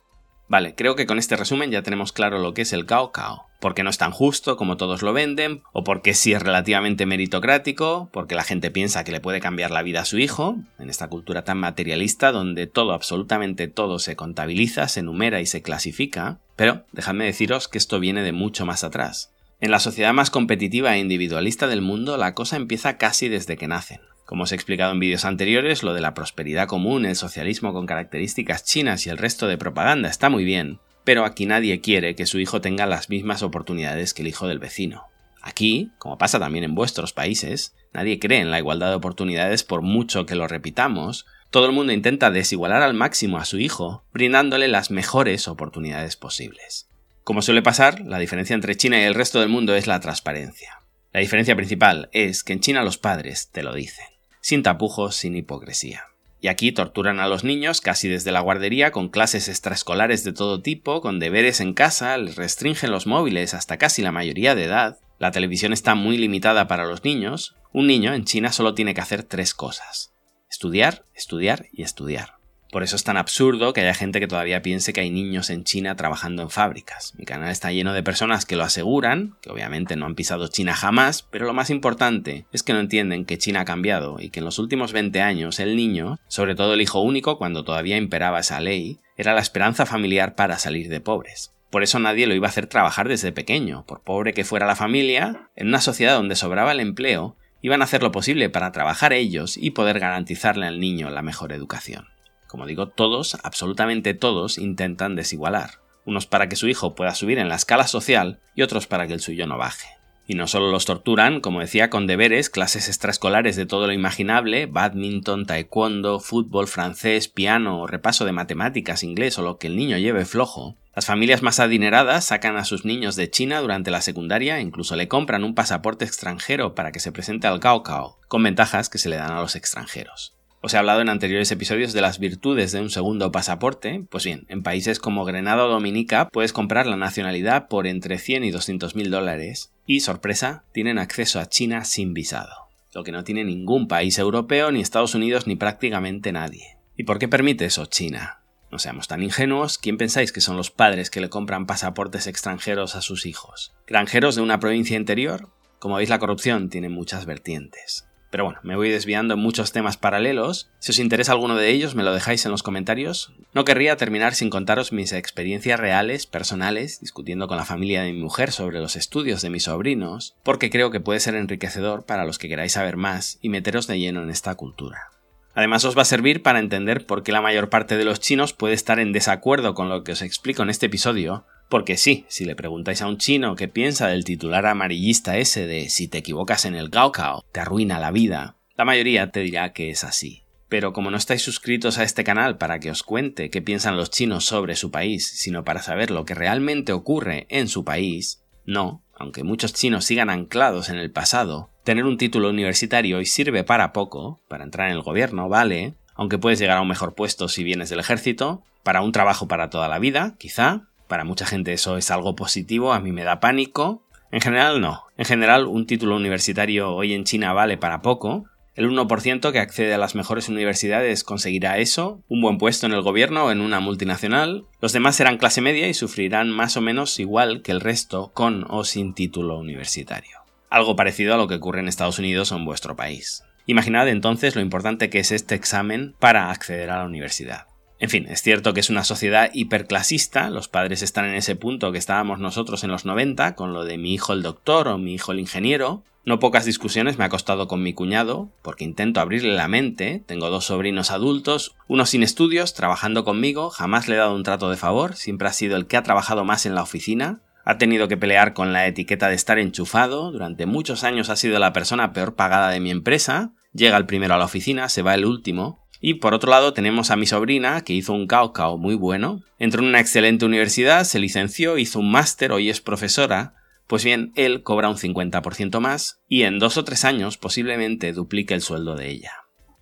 Vale, 0.49 0.75
creo 0.75 0.97
que 0.97 1.07
con 1.07 1.19
este 1.19 1.37
resumen 1.37 1.71
ya 1.71 1.83
tenemos 1.83 2.13
claro 2.13 2.39
lo 2.39 2.53
que 2.53 2.61
es 2.63 2.75
el 2.75 2.85
Cao 2.85 3.11
Cao, 3.11 3.47
porque 3.59 3.85
no 3.85 3.89
es 3.89 3.97
tan 3.97 4.11
justo 4.11 4.57
como 4.59 4.77
todos 4.77 5.01
lo 5.01 5.15
venden, 5.15 5.63
o 5.73 5.83
porque 5.83 6.13
sí 6.13 6.35
es 6.35 6.43
relativamente 6.43 7.07
meritocrático, 7.07 8.11
porque 8.13 8.35
la 8.35 8.45
gente 8.45 8.71
piensa 8.71 9.03
que 9.03 9.13
le 9.13 9.21
puede 9.21 9.41
cambiar 9.41 9.71
la 9.71 9.83
vida 9.83 10.03
a 10.03 10.05
su 10.05 10.19
hijo, 10.19 10.57
en 10.79 10.91
esta 10.91 11.09
cultura 11.09 11.45
tan 11.45 11.59
materialista 11.59 12.33
donde 12.33 12.67
todo, 12.67 12.93
absolutamente 12.93 13.69
todo 13.69 13.99
se 13.99 14.15
contabiliza, 14.17 14.89
se 14.89 15.03
numera 15.03 15.41
y 15.41 15.47
se 15.47 15.63
clasifica, 15.63 16.41
pero 16.55 16.85
dejadme 16.93 17.25
deciros 17.25 17.69
que 17.69 17.79
esto 17.79 17.99
viene 17.99 18.23
de 18.23 18.33
mucho 18.33 18.67
más 18.67 18.85
atrás. 18.85 19.33
En 19.63 19.71
la 19.71 19.79
sociedad 19.79 20.13
más 20.13 20.31
competitiva 20.31 20.97
e 20.97 20.99
individualista 20.99 21.69
del 21.69 21.83
mundo 21.83 22.17
la 22.17 22.35
cosa 22.35 22.57
empieza 22.57 22.99
casi 22.99 23.29
desde 23.29 23.57
que 23.57 23.69
nacen. 23.69 24.01
Como 24.27 24.43
os 24.43 24.51
he 24.51 24.57
explicado 24.57 24.91
en 24.91 24.99
vídeos 24.99 25.25
anteriores, 25.25 25.85
lo 25.85 25.95
de 25.95 26.01
la 26.01 26.15
prosperidad 26.15 26.67
común, 26.67 27.07
el 27.07 27.15
socialismo 27.15 27.73
con 27.73 27.87
características 27.87 28.65
chinas 28.65 29.07
y 29.07 29.11
el 29.11 29.19
resto 29.19 29.47
de 29.47 29.59
propaganda 29.59 30.09
está 30.09 30.31
muy 30.31 30.43
bien, 30.43 30.81
pero 31.05 31.25
aquí 31.25 31.47
nadie 31.47 31.81
quiere 31.81 32.17
que 32.17 32.27
su 32.27 32.41
hijo 32.41 32.61
tenga 32.61 32.87
las 32.87 33.09
mismas 33.09 33.45
oportunidades 33.45 34.15
que 34.15 34.23
el 34.23 34.29
hijo 34.29 34.49
del 34.49 34.59
vecino. 34.59 35.05
Aquí, 35.41 35.93
como 35.99 36.19
pasa 36.19 36.41
también 36.41 36.65
en 36.65 36.75
vuestros 36.75 37.13
países, 37.13 37.73
nadie 37.93 38.19
cree 38.19 38.41
en 38.41 38.51
la 38.51 38.59
igualdad 38.59 38.89
de 38.89 38.97
oportunidades 38.97 39.63
por 39.63 39.83
mucho 39.83 40.27
que 40.27 40.35
lo 40.35 40.49
repitamos, 40.49 41.25
todo 41.51 41.67
el 41.67 41.73
mundo 41.73 41.93
intenta 41.93 42.33
desigualar 42.33 42.83
al 42.83 42.95
máximo 42.95 43.39
a 43.39 43.45
su 43.45 43.61
hijo, 43.61 44.03
brindándole 44.13 44.67
las 44.67 44.91
mejores 44.91 45.47
oportunidades 45.47 46.17
posibles. 46.17 46.89
Como 47.25 47.41
suele 47.41 47.63
pasar, 47.63 48.01
la 48.01 48.19
diferencia 48.19 48.55
entre 48.55 48.77
China 48.77 48.99
y 49.01 49.05
el 49.05 49.15
resto 49.15 49.39
del 49.39 49.49
mundo 49.49 49.75
es 49.77 49.87
la 49.87 50.01
transparencia. 50.01 50.81
La 51.13 51.21
diferencia 51.21 51.55
principal 51.55 52.09
es 52.13 52.43
que 52.43 52.53
en 52.53 52.61
China 52.61 52.83
los 52.83 52.99
padres 52.99 53.51
te 53.53 53.63
lo 53.63 53.75
dicen, 53.75 54.07
sin 54.41 54.63
tapujos, 54.63 55.15
sin 55.15 55.37
hipocresía. 55.37 56.05
Y 56.41 56.49
aquí 56.49 56.73
torturan 56.73 57.21
a 57.21 57.29
los 57.29 57.45
niños 57.45 57.81
casi 57.81 58.09
desde 58.09 58.33
la 58.33 58.41
guardería 58.41 58.91
con 58.91 59.09
clases 59.09 59.49
extraescolares 59.49 60.25
de 60.25 60.33
todo 60.33 60.63
tipo, 60.63 61.01
con 61.01 61.21
deberes 61.21 61.61
en 61.61 61.75
casa, 61.75 62.17
les 62.19 62.35
restringen 62.35 62.91
los 62.91 63.07
móviles 63.07 63.55
hasta 63.55 63.77
casi 63.77 64.03
la 64.03 64.11
mayoría 64.11 64.57
de 64.57 64.65
edad, 64.65 64.99
la 65.21 65.31
televisión 65.31 65.73
está 65.73 65.95
muy 65.95 66.19
limitada 66.19 66.67
para 66.67 66.87
los 66.87 67.05
niños, 67.05 67.55
un 67.73 67.87
niño 67.87 68.13
en 68.13 68.25
China 68.25 68.51
solo 68.51 68.75
tiene 68.75 68.95
que 68.95 69.01
hacer 69.01 69.23
tres 69.23 69.55
cosas. 69.55 70.13
Estudiar, 70.51 71.05
estudiar 71.15 71.67
y 71.73 71.83
estudiar. 71.83 72.42
Por 72.73 72.83
eso 72.83 72.97
es 72.97 73.05
tan 73.05 73.19
absurdo 73.19 73.75
que 73.75 73.83
haya 73.83 73.93
gente 73.93 74.19
que 74.19 74.27
todavía 74.27 74.63
piense 74.63 74.95
que 74.95 75.03
hay 75.03 75.11
niños 75.11 75.51
en 75.51 75.63
China 75.63 75.95
trabajando 75.95 76.41
en 76.41 76.49
fábricas. 76.49 77.13
Mi 77.19 77.27
canal 77.27 77.51
está 77.51 77.71
lleno 77.71 77.93
de 77.93 78.03
personas 78.03 78.47
que 78.47 78.57
lo 78.57 78.65
aseguran, 78.65 79.37
que 79.43 79.51
obviamente 79.51 79.95
no 79.95 80.07
han 80.07 80.15
pisado 80.15 80.49
China 80.49 80.73
jamás, 80.73 81.23
pero 81.23 81.45
lo 81.45 81.53
más 81.53 81.69
importante 81.69 82.47
es 82.51 82.63
que 82.63 82.73
no 82.73 82.81
entienden 82.81 83.27
que 83.27 83.37
China 83.37 83.61
ha 83.61 83.65
cambiado 83.67 84.17
y 84.19 84.31
que 84.31 84.39
en 84.39 84.47
los 84.47 84.59
últimos 84.59 84.95
20 84.95 85.21
años 85.21 85.61
el 85.61 85.77
niño, 85.77 86.19
sobre 86.29 86.55
todo 86.55 86.73
el 86.73 86.81
hijo 86.81 87.03
único 87.03 87.37
cuando 87.37 87.63
todavía 87.63 87.99
imperaba 87.99 88.41
esa 88.41 88.59
ley, 88.59 89.01
era 89.19 89.35
la 89.35 89.43
esperanza 89.43 89.85
familiar 89.85 90.35
para 90.35 90.59
salir 90.59 90.89
de 90.89 91.03
pobres. 91.03 91.53
Por 91.69 91.83
eso 91.83 91.99
nadie 91.99 92.27
lo 92.27 92.35
iba 92.35 92.47
a 92.47 92.51
hacer 92.51 92.69
trabajar 92.69 93.07
desde 93.07 93.33
pequeño, 93.33 93.85
por 93.85 94.01
pobre 94.01 94.33
que 94.33 94.45
fuera 94.45 94.67
la 94.67 94.77
familia, 94.77 95.51
en 95.57 95.69
una 95.69 95.83
sociedad 95.83 96.15
donde 96.15 96.37
sobraba 96.37 96.73
el 96.73 96.81
empleo, 96.81 97.37
iban 97.61 97.83
a 97.83 97.85
hacer 97.85 98.03
lo 98.03 98.13
posible 98.13 98.49
para 98.49 98.73
trabajar 98.73 99.13
ellos 99.13 99.59
y 99.59 99.73
poder 99.73 100.01
garantizarle 100.01 100.67
al 100.67 100.81
niño 100.81 101.11
la 101.11 101.21
mejor 101.21 101.53
educación. 101.53 102.12
Como 102.53 102.67
digo, 102.67 102.87
todos, 102.87 103.39
absolutamente 103.45 104.13
todos, 104.13 104.59
intentan 104.59 105.17
desigualar. 105.17 105.81
Unos 106.05 106.27
para 106.27 106.51
que 106.51 106.57
su 106.57 106.69
hijo 106.69 106.95
pueda 106.95 107.15
subir 107.15 107.39
en 107.39 107.49
la 107.49 107.55
escala 107.55 107.87
social 107.87 108.41
y 108.55 108.61
otros 108.61 108.87
para 108.87 109.07
que 109.07 109.15
el 109.15 109.21
suyo 109.21 109.47
no 109.47 109.57
baje. 109.57 109.89
Y 110.27 110.35
no 110.35 110.47
solo 110.47 110.71
los 110.71 110.85
torturan, 110.85 111.41
como 111.41 111.61
decía, 111.61 111.89
con 111.89 112.07
deberes, 112.07 112.51
clases 112.51 112.89
extraescolares 112.89 113.57
de 113.57 113.65
todo 113.65 113.87
lo 113.87 113.95
imaginable, 113.95 114.67
badminton, 114.67 115.47
taekwondo, 115.47 116.21
fútbol, 116.21 116.69
francés, 116.69 117.27
piano 117.27 117.81
o 117.81 117.87
repaso 117.87 118.27
de 118.27 118.33
matemáticas, 118.33 119.03
inglés 119.03 119.39
o 119.39 119.43
lo 119.43 119.57
que 119.57 119.69
el 119.69 119.77
niño 119.77 119.97
lleve 119.97 120.27
flojo. 120.27 120.77
Las 120.95 121.07
familias 121.07 121.41
más 121.41 121.59
adineradas 121.59 122.27
sacan 122.27 122.59
a 122.59 122.67
sus 122.67 122.85
niños 122.85 123.17
de 123.17 123.31
China 123.31 123.63
durante 123.63 123.91
la 123.91 124.03
secundaria 124.03 124.61
incluso 124.61 124.95
le 124.95 125.09
compran 125.09 125.43
un 125.43 125.55
pasaporte 125.55 126.05
extranjero 126.05 126.75
para 126.75 126.93
que 126.93 127.01
se 127.01 127.13
presente 127.13 127.47
al 127.47 127.61
Cao 127.61 127.83
Cao, 127.83 128.19
con 128.29 128.43
ventajas 128.43 128.91
que 128.91 128.99
se 128.99 129.09
le 129.09 129.17
dan 129.17 129.33
a 129.33 129.41
los 129.41 129.57
extranjeros. 129.57 130.35
Os 130.65 130.75
he 130.75 130.79
hablado 130.79 131.01
en 131.01 131.09
anteriores 131.09 131.51
episodios 131.51 131.93
de 131.93 132.01
las 132.01 132.21
virtudes 132.21 132.71
de 132.71 132.81
un 132.81 132.89
segundo 132.89 133.33
pasaporte. 133.33 134.05
Pues 134.09 134.25
bien, 134.25 134.47
en 134.49 134.63
países 134.63 135.01
como 135.01 135.25
Grenada 135.25 135.65
o 135.65 135.69
Dominica 135.69 136.29
puedes 136.29 136.53
comprar 136.53 136.87
la 136.87 136.97
nacionalidad 136.97 137.67
por 137.67 137.89
entre 137.89 138.17
100 138.17 138.45
y 138.45 138.53
200 138.53 138.95
mil 138.95 139.11
dólares. 139.11 139.73
Y, 139.87 140.01
sorpresa, 140.01 140.63
tienen 140.73 141.01
acceso 141.01 141.41
a 141.41 141.49
China 141.49 141.85
sin 141.85 142.15
visado. 142.15 142.69
Lo 142.95 143.03
que 143.03 143.11
no 143.11 143.25
tiene 143.25 143.43
ningún 143.43 143.89
país 143.89 144.19
europeo, 144.19 144.71
ni 144.71 144.81
Estados 144.81 145.17
Unidos, 145.17 145.49
ni 145.49 145.57
prácticamente 145.57 146.31
nadie. 146.31 146.77
¿Y 146.97 147.03
por 147.03 147.19
qué 147.19 147.27
permite 147.27 147.65
eso 147.65 147.87
China? 147.87 148.43
No 148.71 148.79
seamos 148.79 149.09
tan 149.09 149.25
ingenuos, 149.25 149.79
¿quién 149.79 149.99
pensáis 149.99 150.31
que 150.31 150.41
son 150.41 150.57
los 150.57 150.71
padres 150.71 151.11
que 151.11 151.21
le 151.21 151.29
compran 151.29 151.67
pasaportes 151.67 152.29
extranjeros 152.29 152.95
a 152.95 153.03
sus 153.03 153.27
hijos? 153.27 153.75
¿Granjeros 153.89 154.37
de 154.37 154.43
una 154.43 154.61
provincia 154.61 154.97
interior? 154.97 155.49
Como 155.81 155.97
veis, 155.97 156.09
la 156.09 156.21
corrupción 156.21 156.69
tiene 156.71 156.89
muchas 156.89 157.27
vertientes. 157.27 158.07
Pero 158.33 158.45
bueno, 158.45 158.61
me 158.63 158.77
voy 158.77 158.89
desviando 158.89 159.35
en 159.35 159.41
muchos 159.41 159.73
temas 159.73 159.99
paralelos. 159.99 160.71
Si 160.79 160.91
os 160.91 160.99
interesa 160.99 161.33
alguno 161.33 161.55
de 161.55 161.69
ellos, 161.69 161.95
me 161.95 162.03
lo 162.03 162.15
dejáis 162.15 162.47
en 162.47 162.51
los 162.51 162.63
comentarios. 162.63 163.31
No 163.53 163.67
querría 163.67 163.99
terminar 163.99 164.35
sin 164.35 164.49
contaros 164.49 164.91
mis 164.91 165.13
experiencias 165.13 165.79
reales, 165.79 166.25
personales, 166.25 166.99
discutiendo 167.03 167.47
con 167.47 167.59
la 167.59 167.67
familia 167.67 168.03
de 168.03 168.11
mi 168.11 168.19
mujer 168.19 168.51
sobre 168.51 168.81
los 168.81 168.97
estudios 168.97 169.43
de 169.43 169.51
mis 169.51 169.65
sobrinos, 169.65 170.35
porque 170.45 170.71
creo 170.71 170.91
que 170.91 170.99
puede 170.99 171.21
ser 171.21 171.35
enriquecedor 171.35 172.07
para 172.07 172.25
los 172.25 172.39
que 172.39 172.49
queráis 172.49 172.73
saber 172.73 172.97
más 172.97 173.39
y 173.43 173.51
meteros 173.51 173.87
de 173.87 173.99
lleno 173.99 174.23
en 174.23 174.31
esta 174.31 174.55
cultura. 174.55 175.11
Además 175.55 175.85
os 175.85 175.95
va 175.95 176.01
a 176.01 176.07
servir 176.07 176.43
para 176.43 176.59
entender 176.59 177.05
por 177.05 177.23
qué 177.23 177.33
la 177.33 177.43
mayor 177.43 177.69
parte 177.69 177.99
de 177.99 178.07
los 178.07 178.19
chinos 178.19 178.55
puede 178.55 178.73
estar 178.73 178.99
en 178.99 179.13
desacuerdo 179.13 179.75
con 179.75 179.91
lo 179.91 180.05
que 180.05 180.13
os 180.13 180.23
explico 180.23 180.63
en 180.63 180.71
este 180.71 180.87
episodio, 180.87 181.45
porque 181.73 181.97
sí, 181.97 182.27
si 182.29 182.45
le 182.45 182.55
preguntáis 182.55 183.01
a 183.01 183.07
un 183.07 183.17
chino 183.17 183.57
qué 183.57 183.67
piensa 183.67 184.07
del 184.09 184.27
titular 184.27 184.67
amarillista 184.67 185.39
ese 185.39 185.67
de 185.67 185.89
si 185.89 186.07
te 186.07 186.19
equivocas 186.19 186.67
en 186.67 186.75
el 186.75 186.91
Gaokao, 186.91 187.47
te 187.51 187.61
arruina 187.61 187.99
la 187.99 188.11
vida, 188.11 188.57
la 188.77 188.85
mayoría 188.85 189.31
te 189.31 189.41
dirá 189.41 189.73
que 189.73 189.89
es 189.89 190.05
así. 190.05 190.43
Pero 190.69 190.93
como 190.93 191.11
no 191.11 191.17
estáis 191.17 191.41
suscritos 191.41 191.97
a 191.97 192.03
este 192.03 192.25
canal 192.25 192.59
para 192.59 192.79
que 192.79 192.91
os 192.91 193.03
cuente 193.03 193.49
qué 193.49 193.63
piensan 193.63 193.97
los 193.97 194.11
chinos 194.11 194.45
sobre 194.45 194.77
su 194.77 194.91
país, 194.91 195.27
sino 195.27 195.65
para 195.65 195.81
saber 195.81 196.11
lo 196.11 196.27
que 196.27 196.35
realmente 196.35 196.93
ocurre 196.93 197.47
en 197.49 197.69
su 197.69 197.85
país, 197.85 198.43
no, 198.67 199.03
aunque 199.15 199.43
muchos 199.43 199.73
chinos 199.73 200.05
sigan 200.05 200.29
anclados 200.29 200.91
en 200.91 200.99
el 200.99 201.11
pasado, 201.11 201.71
tener 201.85 202.05
un 202.05 202.19
título 202.19 202.51
universitario 202.51 203.19
y 203.23 203.25
sirve 203.25 203.65
para 203.65 203.95
poco, 203.95 204.43
para 204.47 204.65
entrar 204.65 204.91
en 204.91 204.97
el 204.97 205.03
gobierno, 205.03 205.49
vale, 205.49 205.95
aunque 206.17 206.37
puedes 206.37 206.59
llegar 206.59 206.77
a 206.77 206.83
un 206.83 206.89
mejor 206.89 207.15
puesto 207.15 207.49
si 207.49 207.65
vienes 207.65 207.89
del 207.89 208.01
ejército, 208.01 208.63
para 208.83 209.01
un 209.01 209.13
trabajo 209.13 209.49
para 209.49 209.71
toda 209.71 209.89
la 209.89 209.99
vida, 209.99 210.35
quizá, 210.39 210.89
para 211.13 211.25
mucha 211.25 211.45
gente 211.45 211.75
eso 211.75 211.99
es 211.99 212.11
algo 212.11 212.35
positivo, 212.35 212.95
a 212.95 212.99
mí 212.99 213.13
me 213.13 213.23
da 213.23 213.39
pánico, 213.39 214.07
en 214.31 214.41
general 214.41 214.81
no, 214.81 215.03
en 215.19 215.27
general 215.27 215.67
un 215.67 215.87
título 215.87 216.17
universitario 216.17 216.95
hoy 216.95 217.13
en 217.13 217.25
China 217.25 217.53
vale 217.53 217.77
para 217.77 218.01
poco, 218.01 218.47
el 218.75 218.89
1% 218.91 219.53
que 219.53 219.59
accede 219.59 219.93
a 219.93 219.99
las 219.99 220.15
mejores 220.15 220.49
universidades 220.49 221.23
conseguirá 221.23 221.77
eso, 221.77 222.23
un 222.29 222.41
buen 222.41 222.57
puesto 222.57 222.87
en 222.87 222.93
el 222.93 223.03
gobierno 223.03 223.45
o 223.45 223.51
en 223.51 223.61
una 223.61 223.81
multinacional. 223.81 224.65
Los 224.81 224.95
demás 224.95 225.17
serán 225.17 225.37
clase 225.37 225.61
media 225.61 225.87
y 225.87 225.93
sufrirán 225.93 226.51
más 226.51 226.79
o 226.79 226.81
menos 226.81 227.21
igual 227.21 227.61
que 227.61 227.73
el 227.73 227.83
resto 227.83 228.33
con 228.33 228.65
o 228.71 228.85
sin 228.85 229.13
título 229.13 229.59
universitario. 229.59 230.39
Algo 230.71 230.97
parecido 230.97 231.35
a 231.35 231.37
lo 231.37 231.47
que 231.47 231.57
ocurre 231.57 231.81
en 231.81 231.89
Estados 231.89 232.19
Unidos 232.19 232.53
o 232.53 232.57
en 232.57 232.65
vuestro 232.65 232.97
país. 232.97 233.45
Imaginad 233.67 234.09
entonces 234.09 234.57
lo 234.57 234.63
importante 234.63 235.11
que 235.11 235.19
es 235.19 235.31
este 235.31 235.55
examen 235.55 236.15
para 236.19 236.51
acceder 236.51 236.89
a 236.89 236.97
la 236.97 237.05
universidad. 237.05 237.67
En 238.03 238.11
fin, 238.11 238.27
es 238.29 238.43
cierto 238.43 238.75
que 238.75 238.81
es 238.81 238.91
una 238.91 239.05
sociedad 239.05 239.51
hiperclasista, 239.55 240.51
los 240.51 240.67
padres 240.67 241.03
están 241.03 241.25
en 241.27 241.37
ese 241.37 241.55
punto 241.55 241.93
que 241.93 241.99
estábamos 241.99 242.41
nosotros 242.41 242.83
en 242.83 242.91
los 242.91 243.05
90, 243.05 243.55
con 243.55 243.73
lo 243.73 243.85
de 243.85 243.97
mi 243.97 244.13
hijo 244.13 244.33
el 244.33 244.43
doctor 244.43 244.89
o 244.89 244.99
mi 244.99 245.15
hijo 245.15 245.31
el 245.31 245.39
ingeniero. 245.39 246.03
No 246.25 246.41
pocas 246.41 246.65
discusiones 246.65 247.17
me 247.17 247.23
ha 247.25 247.29
costado 247.29 247.69
con 247.69 247.81
mi 247.81 247.95
cuñado, 247.95 248.51
porque 248.63 248.83
intento 248.83 249.21
abrirle 249.21 249.55
la 249.55 249.69
mente, 249.69 250.21
tengo 250.27 250.51
dos 250.51 250.65
sobrinos 250.65 251.13
adultos, 251.13 251.77
uno 251.87 252.05
sin 252.05 252.25
estudios, 252.25 252.75
trabajando 252.75 253.23
conmigo, 253.23 253.71
jamás 253.71 254.09
le 254.09 254.17
he 254.17 254.19
dado 254.19 254.35
un 254.35 254.43
trato 254.43 254.69
de 254.69 254.77
favor, 254.77 255.15
siempre 255.15 255.47
ha 255.47 255.53
sido 255.53 255.77
el 255.77 255.87
que 255.87 255.97
ha 255.97 256.03
trabajado 256.03 256.45
más 256.45 256.67
en 256.67 256.75
la 256.75 256.83
oficina, 256.83 257.43
ha 257.65 257.79
tenido 257.79 258.09
que 258.09 258.17
pelear 258.17 258.53
con 258.53 258.73
la 258.73 258.89
etiqueta 258.89 259.29
de 259.29 259.37
estar 259.37 259.61
enchufado, 259.61 260.33
durante 260.33 260.67
muchos 260.67 261.05
años 261.05 261.31
ha 261.31 261.37
sido 261.37 261.61
la 261.61 261.73
persona 261.73 262.13
peor 262.13 262.35
pagada 262.35 262.71
de 262.71 262.81
mi 262.81 262.91
empresa, 262.91 263.53
llega 263.73 263.97
el 263.97 264.07
primero 264.07 264.35
a 264.35 264.39
la 264.39 264.47
oficina, 264.47 264.89
se 264.89 265.03
va 265.03 265.15
el 265.15 265.25
último, 265.25 265.82
y 266.03 266.15
por 266.15 266.35
otro 266.35 266.51
lado 266.51 266.75
tenemos 266.75 267.11
a 267.11 267.17
mi 267.17 267.27
sobrina, 267.27 267.83
que 267.83 267.95
hizo 267.95 268.13
un 268.13 268.27
cao 268.27 268.77
muy 268.77 268.97
bueno, 268.97 269.41
entró 269.59 269.81
en 269.81 269.89
una 269.89 270.01
excelente 270.01 270.45
universidad, 270.45 271.05
se 271.05 271.21
licenció, 271.21 271.79
hizo 271.79 272.01
un 272.01 272.11
máster, 272.11 272.51
hoy 272.51 272.69
es 272.69 272.81
profesora, 272.81 273.55
pues 273.87 274.05
bien, 274.05 274.33
él 274.35 274.65
cobra 274.65 274.89
un 274.89 274.97
50% 274.97 275.79
más 275.79 276.21
y 276.29 276.43
en 276.43 276.59
dos 276.59 276.77
o 276.77 276.85
tres 276.85 277.05
años 277.05 277.39
posiblemente 277.39 278.13
duplique 278.13 278.53
el 278.53 278.63
sueldo 278.63 278.97
de 278.97 279.11
ella. 279.11 279.33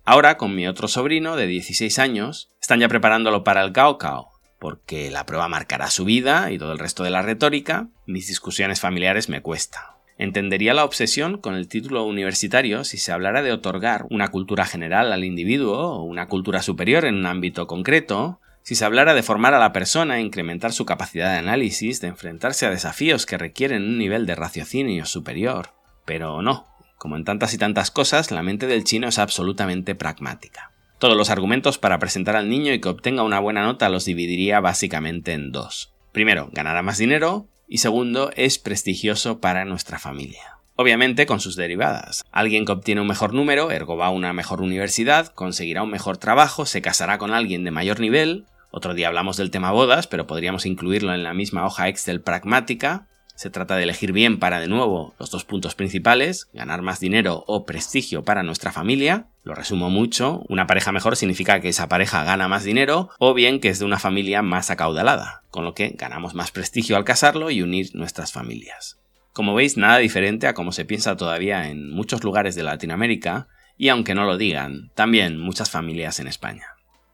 Ahora, 0.04 0.36
con 0.36 0.54
mi 0.54 0.66
otro 0.66 0.88
sobrino 0.88 1.36
de 1.36 1.46
16 1.46 1.98
años, 1.98 2.50
están 2.60 2.80
ya 2.80 2.88
preparándolo 2.88 3.42
para 3.42 3.62
el 3.62 3.72
cao, 3.72 4.28
porque 4.58 5.10
la 5.10 5.24
prueba 5.24 5.48
marcará 5.48 5.88
su 5.90 6.04
vida 6.04 6.50
y 6.50 6.58
todo 6.58 6.72
el 6.72 6.78
resto 6.78 7.02
de 7.02 7.10
la 7.10 7.22
retórica, 7.22 7.88
mis 8.06 8.26
discusiones 8.28 8.78
familiares 8.78 9.30
me 9.30 9.40
cuesta. 9.40 9.99
Entendería 10.20 10.74
la 10.74 10.84
obsesión 10.84 11.38
con 11.38 11.54
el 11.54 11.66
título 11.66 12.04
universitario 12.04 12.84
si 12.84 12.98
se 12.98 13.10
hablara 13.10 13.40
de 13.40 13.52
otorgar 13.52 14.04
una 14.10 14.28
cultura 14.28 14.66
general 14.66 15.14
al 15.14 15.24
individuo 15.24 15.94
o 15.94 16.02
una 16.02 16.28
cultura 16.28 16.60
superior 16.60 17.06
en 17.06 17.14
un 17.14 17.24
ámbito 17.24 17.66
concreto, 17.66 18.38
si 18.62 18.74
se 18.74 18.84
hablara 18.84 19.14
de 19.14 19.22
formar 19.22 19.54
a 19.54 19.58
la 19.58 19.72
persona 19.72 20.18
e 20.18 20.20
incrementar 20.20 20.74
su 20.74 20.84
capacidad 20.84 21.32
de 21.32 21.38
análisis, 21.38 22.02
de 22.02 22.08
enfrentarse 22.08 22.66
a 22.66 22.70
desafíos 22.70 23.24
que 23.24 23.38
requieren 23.38 23.82
un 23.82 23.96
nivel 23.96 24.26
de 24.26 24.34
raciocinio 24.34 25.06
superior. 25.06 25.70
Pero 26.04 26.42
no, 26.42 26.66
como 26.98 27.16
en 27.16 27.24
tantas 27.24 27.54
y 27.54 27.58
tantas 27.58 27.90
cosas, 27.90 28.30
la 28.30 28.42
mente 28.42 28.66
del 28.66 28.84
chino 28.84 29.08
es 29.08 29.18
absolutamente 29.18 29.94
pragmática. 29.94 30.70
Todos 30.98 31.16
los 31.16 31.30
argumentos 31.30 31.78
para 31.78 31.98
presentar 31.98 32.36
al 32.36 32.50
niño 32.50 32.74
y 32.74 32.80
que 32.82 32.90
obtenga 32.90 33.22
una 33.22 33.40
buena 33.40 33.62
nota 33.62 33.88
los 33.88 34.04
dividiría 34.04 34.60
básicamente 34.60 35.32
en 35.32 35.50
dos. 35.50 35.94
Primero, 36.12 36.50
ganará 36.52 36.82
más 36.82 36.98
dinero, 36.98 37.46
y 37.70 37.78
segundo, 37.78 38.32
es 38.34 38.58
prestigioso 38.58 39.40
para 39.40 39.64
nuestra 39.64 40.00
familia. 40.00 40.58
Obviamente 40.74 41.24
con 41.24 41.38
sus 41.38 41.54
derivadas. 41.54 42.24
Alguien 42.32 42.66
que 42.66 42.72
obtiene 42.72 43.00
un 43.00 43.06
mejor 43.06 43.32
número, 43.32 43.70
ergo 43.70 43.96
va 43.96 44.06
a 44.06 44.10
una 44.10 44.32
mejor 44.32 44.60
universidad, 44.60 45.28
conseguirá 45.28 45.84
un 45.84 45.90
mejor 45.90 46.18
trabajo, 46.18 46.66
se 46.66 46.82
casará 46.82 47.18
con 47.18 47.32
alguien 47.32 47.62
de 47.62 47.70
mayor 47.70 48.00
nivel. 48.00 48.46
Otro 48.72 48.92
día 48.92 49.06
hablamos 49.06 49.36
del 49.36 49.52
tema 49.52 49.70
bodas, 49.70 50.08
pero 50.08 50.26
podríamos 50.26 50.66
incluirlo 50.66 51.14
en 51.14 51.22
la 51.22 51.32
misma 51.32 51.64
hoja 51.64 51.88
Excel 51.88 52.22
pragmática. 52.22 53.06
Se 53.40 53.48
trata 53.48 53.76
de 53.76 53.84
elegir 53.84 54.12
bien 54.12 54.38
para, 54.38 54.60
de 54.60 54.68
nuevo, 54.68 55.14
los 55.18 55.30
dos 55.30 55.46
puntos 55.46 55.74
principales, 55.74 56.50
ganar 56.52 56.82
más 56.82 57.00
dinero 57.00 57.42
o 57.46 57.64
prestigio 57.64 58.22
para 58.22 58.42
nuestra 58.42 58.70
familia. 58.70 59.28
Lo 59.44 59.54
resumo 59.54 59.88
mucho, 59.88 60.44
una 60.50 60.66
pareja 60.66 60.92
mejor 60.92 61.16
significa 61.16 61.58
que 61.58 61.70
esa 61.70 61.88
pareja 61.88 62.22
gana 62.22 62.48
más 62.48 62.64
dinero 62.64 63.08
o 63.18 63.32
bien 63.32 63.58
que 63.58 63.70
es 63.70 63.78
de 63.78 63.86
una 63.86 63.98
familia 63.98 64.42
más 64.42 64.68
acaudalada, 64.68 65.42
con 65.48 65.64
lo 65.64 65.72
que 65.72 65.94
ganamos 65.96 66.34
más 66.34 66.50
prestigio 66.50 66.98
al 66.98 67.06
casarlo 67.06 67.50
y 67.50 67.62
unir 67.62 67.88
nuestras 67.94 68.30
familias. 68.30 68.98
Como 69.32 69.54
veis, 69.54 69.78
nada 69.78 69.96
diferente 69.96 70.46
a 70.46 70.52
como 70.52 70.70
se 70.70 70.84
piensa 70.84 71.16
todavía 71.16 71.70
en 71.70 71.90
muchos 71.90 72.22
lugares 72.22 72.56
de 72.56 72.62
Latinoamérica 72.62 73.48
y 73.78 73.88
aunque 73.88 74.14
no 74.14 74.26
lo 74.26 74.36
digan, 74.36 74.90
también 74.94 75.40
muchas 75.40 75.70
familias 75.70 76.20
en 76.20 76.26
España. 76.26 76.66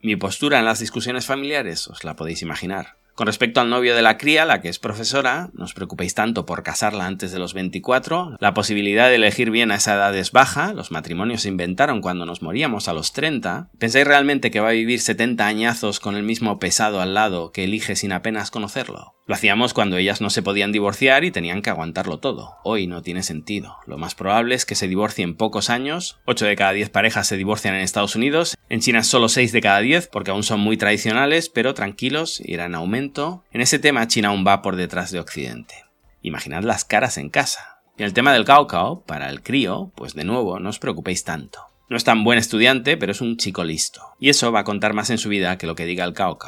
Mi 0.02 0.16
postura 0.16 0.58
en 0.58 0.64
las 0.64 0.80
discusiones 0.80 1.24
familiares 1.24 1.86
os 1.86 2.02
la 2.02 2.16
podéis 2.16 2.42
imaginar. 2.42 2.96
Con 3.16 3.28
respecto 3.28 3.62
al 3.62 3.70
novio 3.70 3.96
de 3.96 4.02
la 4.02 4.18
cría, 4.18 4.44
la 4.44 4.60
que 4.60 4.68
es 4.68 4.78
profesora, 4.78 5.48
no 5.54 5.64
os 5.64 5.72
preocupéis 5.72 6.14
tanto 6.14 6.44
por 6.44 6.62
casarla 6.62 7.06
antes 7.06 7.32
de 7.32 7.38
los 7.38 7.54
24, 7.54 8.36
la 8.38 8.52
posibilidad 8.52 9.08
de 9.08 9.14
elegir 9.14 9.50
bien 9.50 9.70
a 9.70 9.76
esa 9.76 9.94
edad 9.94 10.14
es 10.14 10.32
baja, 10.32 10.74
los 10.74 10.90
matrimonios 10.90 11.40
se 11.40 11.48
inventaron 11.48 12.02
cuando 12.02 12.26
nos 12.26 12.42
moríamos 12.42 12.88
a 12.88 12.92
los 12.92 13.14
30. 13.14 13.70
¿Pensáis 13.78 14.06
realmente 14.06 14.50
que 14.50 14.60
va 14.60 14.68
a 14.68 14.72
vivir 14.72 15.00
70 15.00 15.46
añazos 15.46 15.98
con 15.98 16.14
el 16.14 16.24
mismo 16.24 16.58
pesado 16.58 17.00
al 17.00 17.14
lado 17.14 17.52
que 17.52 17.64
elige 17.64 17.96
sin 17.96 18.12
apenas 18.12 18.50
conocerlo? 18.50 19.15
Lo 19.28 19.34
hacíamos 19.34 19.74
cuando 19.74 19.96
ellas 19.96 20.20
no 20.20 20.30
se 20.30 20.40
podían 20.40 20.70
divorciar 20.70 21.24
y 21.24 21.32
tenían 21.32 21.60
que 21.60 21.70
aguantarlo 21.70 22.18
todo. 22.18 22.58
Hoy 22.62 22.86
no 22.86 23.02
tiene 23.02 23.24
sentido. 23.24 23.76
Lo 23.84 23.98
más 23.98 24.14
probable 24.14 24.54
es 24.54 24.64
que 24.64 24.76
se 24.76 24.86
divorcien 24.86 25.34
pocos 25.34 25.68
años. 25.68 26.20
8 26.26 26.46
de 26.46 26.54
cada 26.54 26.70
10 26.70 26.90
parejas 26.90 27.26
se 27.26 27.36
divorcian 27.36 27.74
en 27.74 27.80
Estados 27.80 28.14
Unidos. 28.14 28.56
En 28.68 28.80
China 28.80 29.02
solo 29.02 29.28
6 29.28 29.50
de 29.50 29.60
cada 29.60 29.80
10 29.80 30.06
porque 30.06 30.30
aún 30.30 30.44
son 30.44 30.60
muy 30.60 30.76
tradicionales, 30.76 31.48
pero 31.48 31.74
tranquilos, 31.74 32.40
irán 32.44 32.70
en 32.70 32.74
aumento. 32.76 33.42
En 33.50 33.60
ese 33.60 33.80
tema 33.80 34.06
China 34.06 34.28
aún 34.28 34.46
va 34.46 34.62
por 34.62 34.76
detrás 34.76 35.10
de 35.10 35.18
Occidente. 35.18 35.74
Imaginad 36.22 36.62
las 36.62 36.84
caras 36.84 37.18
en 37.18 37.28
casa. 37.28 37.80
Y 37.98 38.04
el 38.04 38.12
tema 38.12 38.32
del 38.32 38.44
cao 38.44 39.02
para 39.08 39.28
el 39.28 39.42
crío, 39.42 39.90
pues 39.96 40.14
de 40.14 40.22
nuevo, 40.22 40.60
no 40.60 40.68
os 40.68 40.78
preocupéis 40.78 41.24
tanto. 41.24 41.62
No 41.88 41.96
es 41.96 42.04
tan 42.04 42.22
buen 42.22 42.38
estudiante, 42.38 42.96
pero 42.96 43.10
es 43.10 43.20
un 43.20 43.36
chico 43.38 43.64
listo. 43.64 44.02
Y 44.20 44.28
eso 44.28 44.52
va 44.52 44.60
a 44.60 44.64
contar 44.64 44.92
más 44.92 45.10
en 45.10 45.18
su 45.18 45.28
vida 45.28 45.58
que 45.58 45.66
lo 45.66 45.74
que 45.74 45.84
diga 45.84 46.04
el 46.04 46.14
cao 46.14 46.38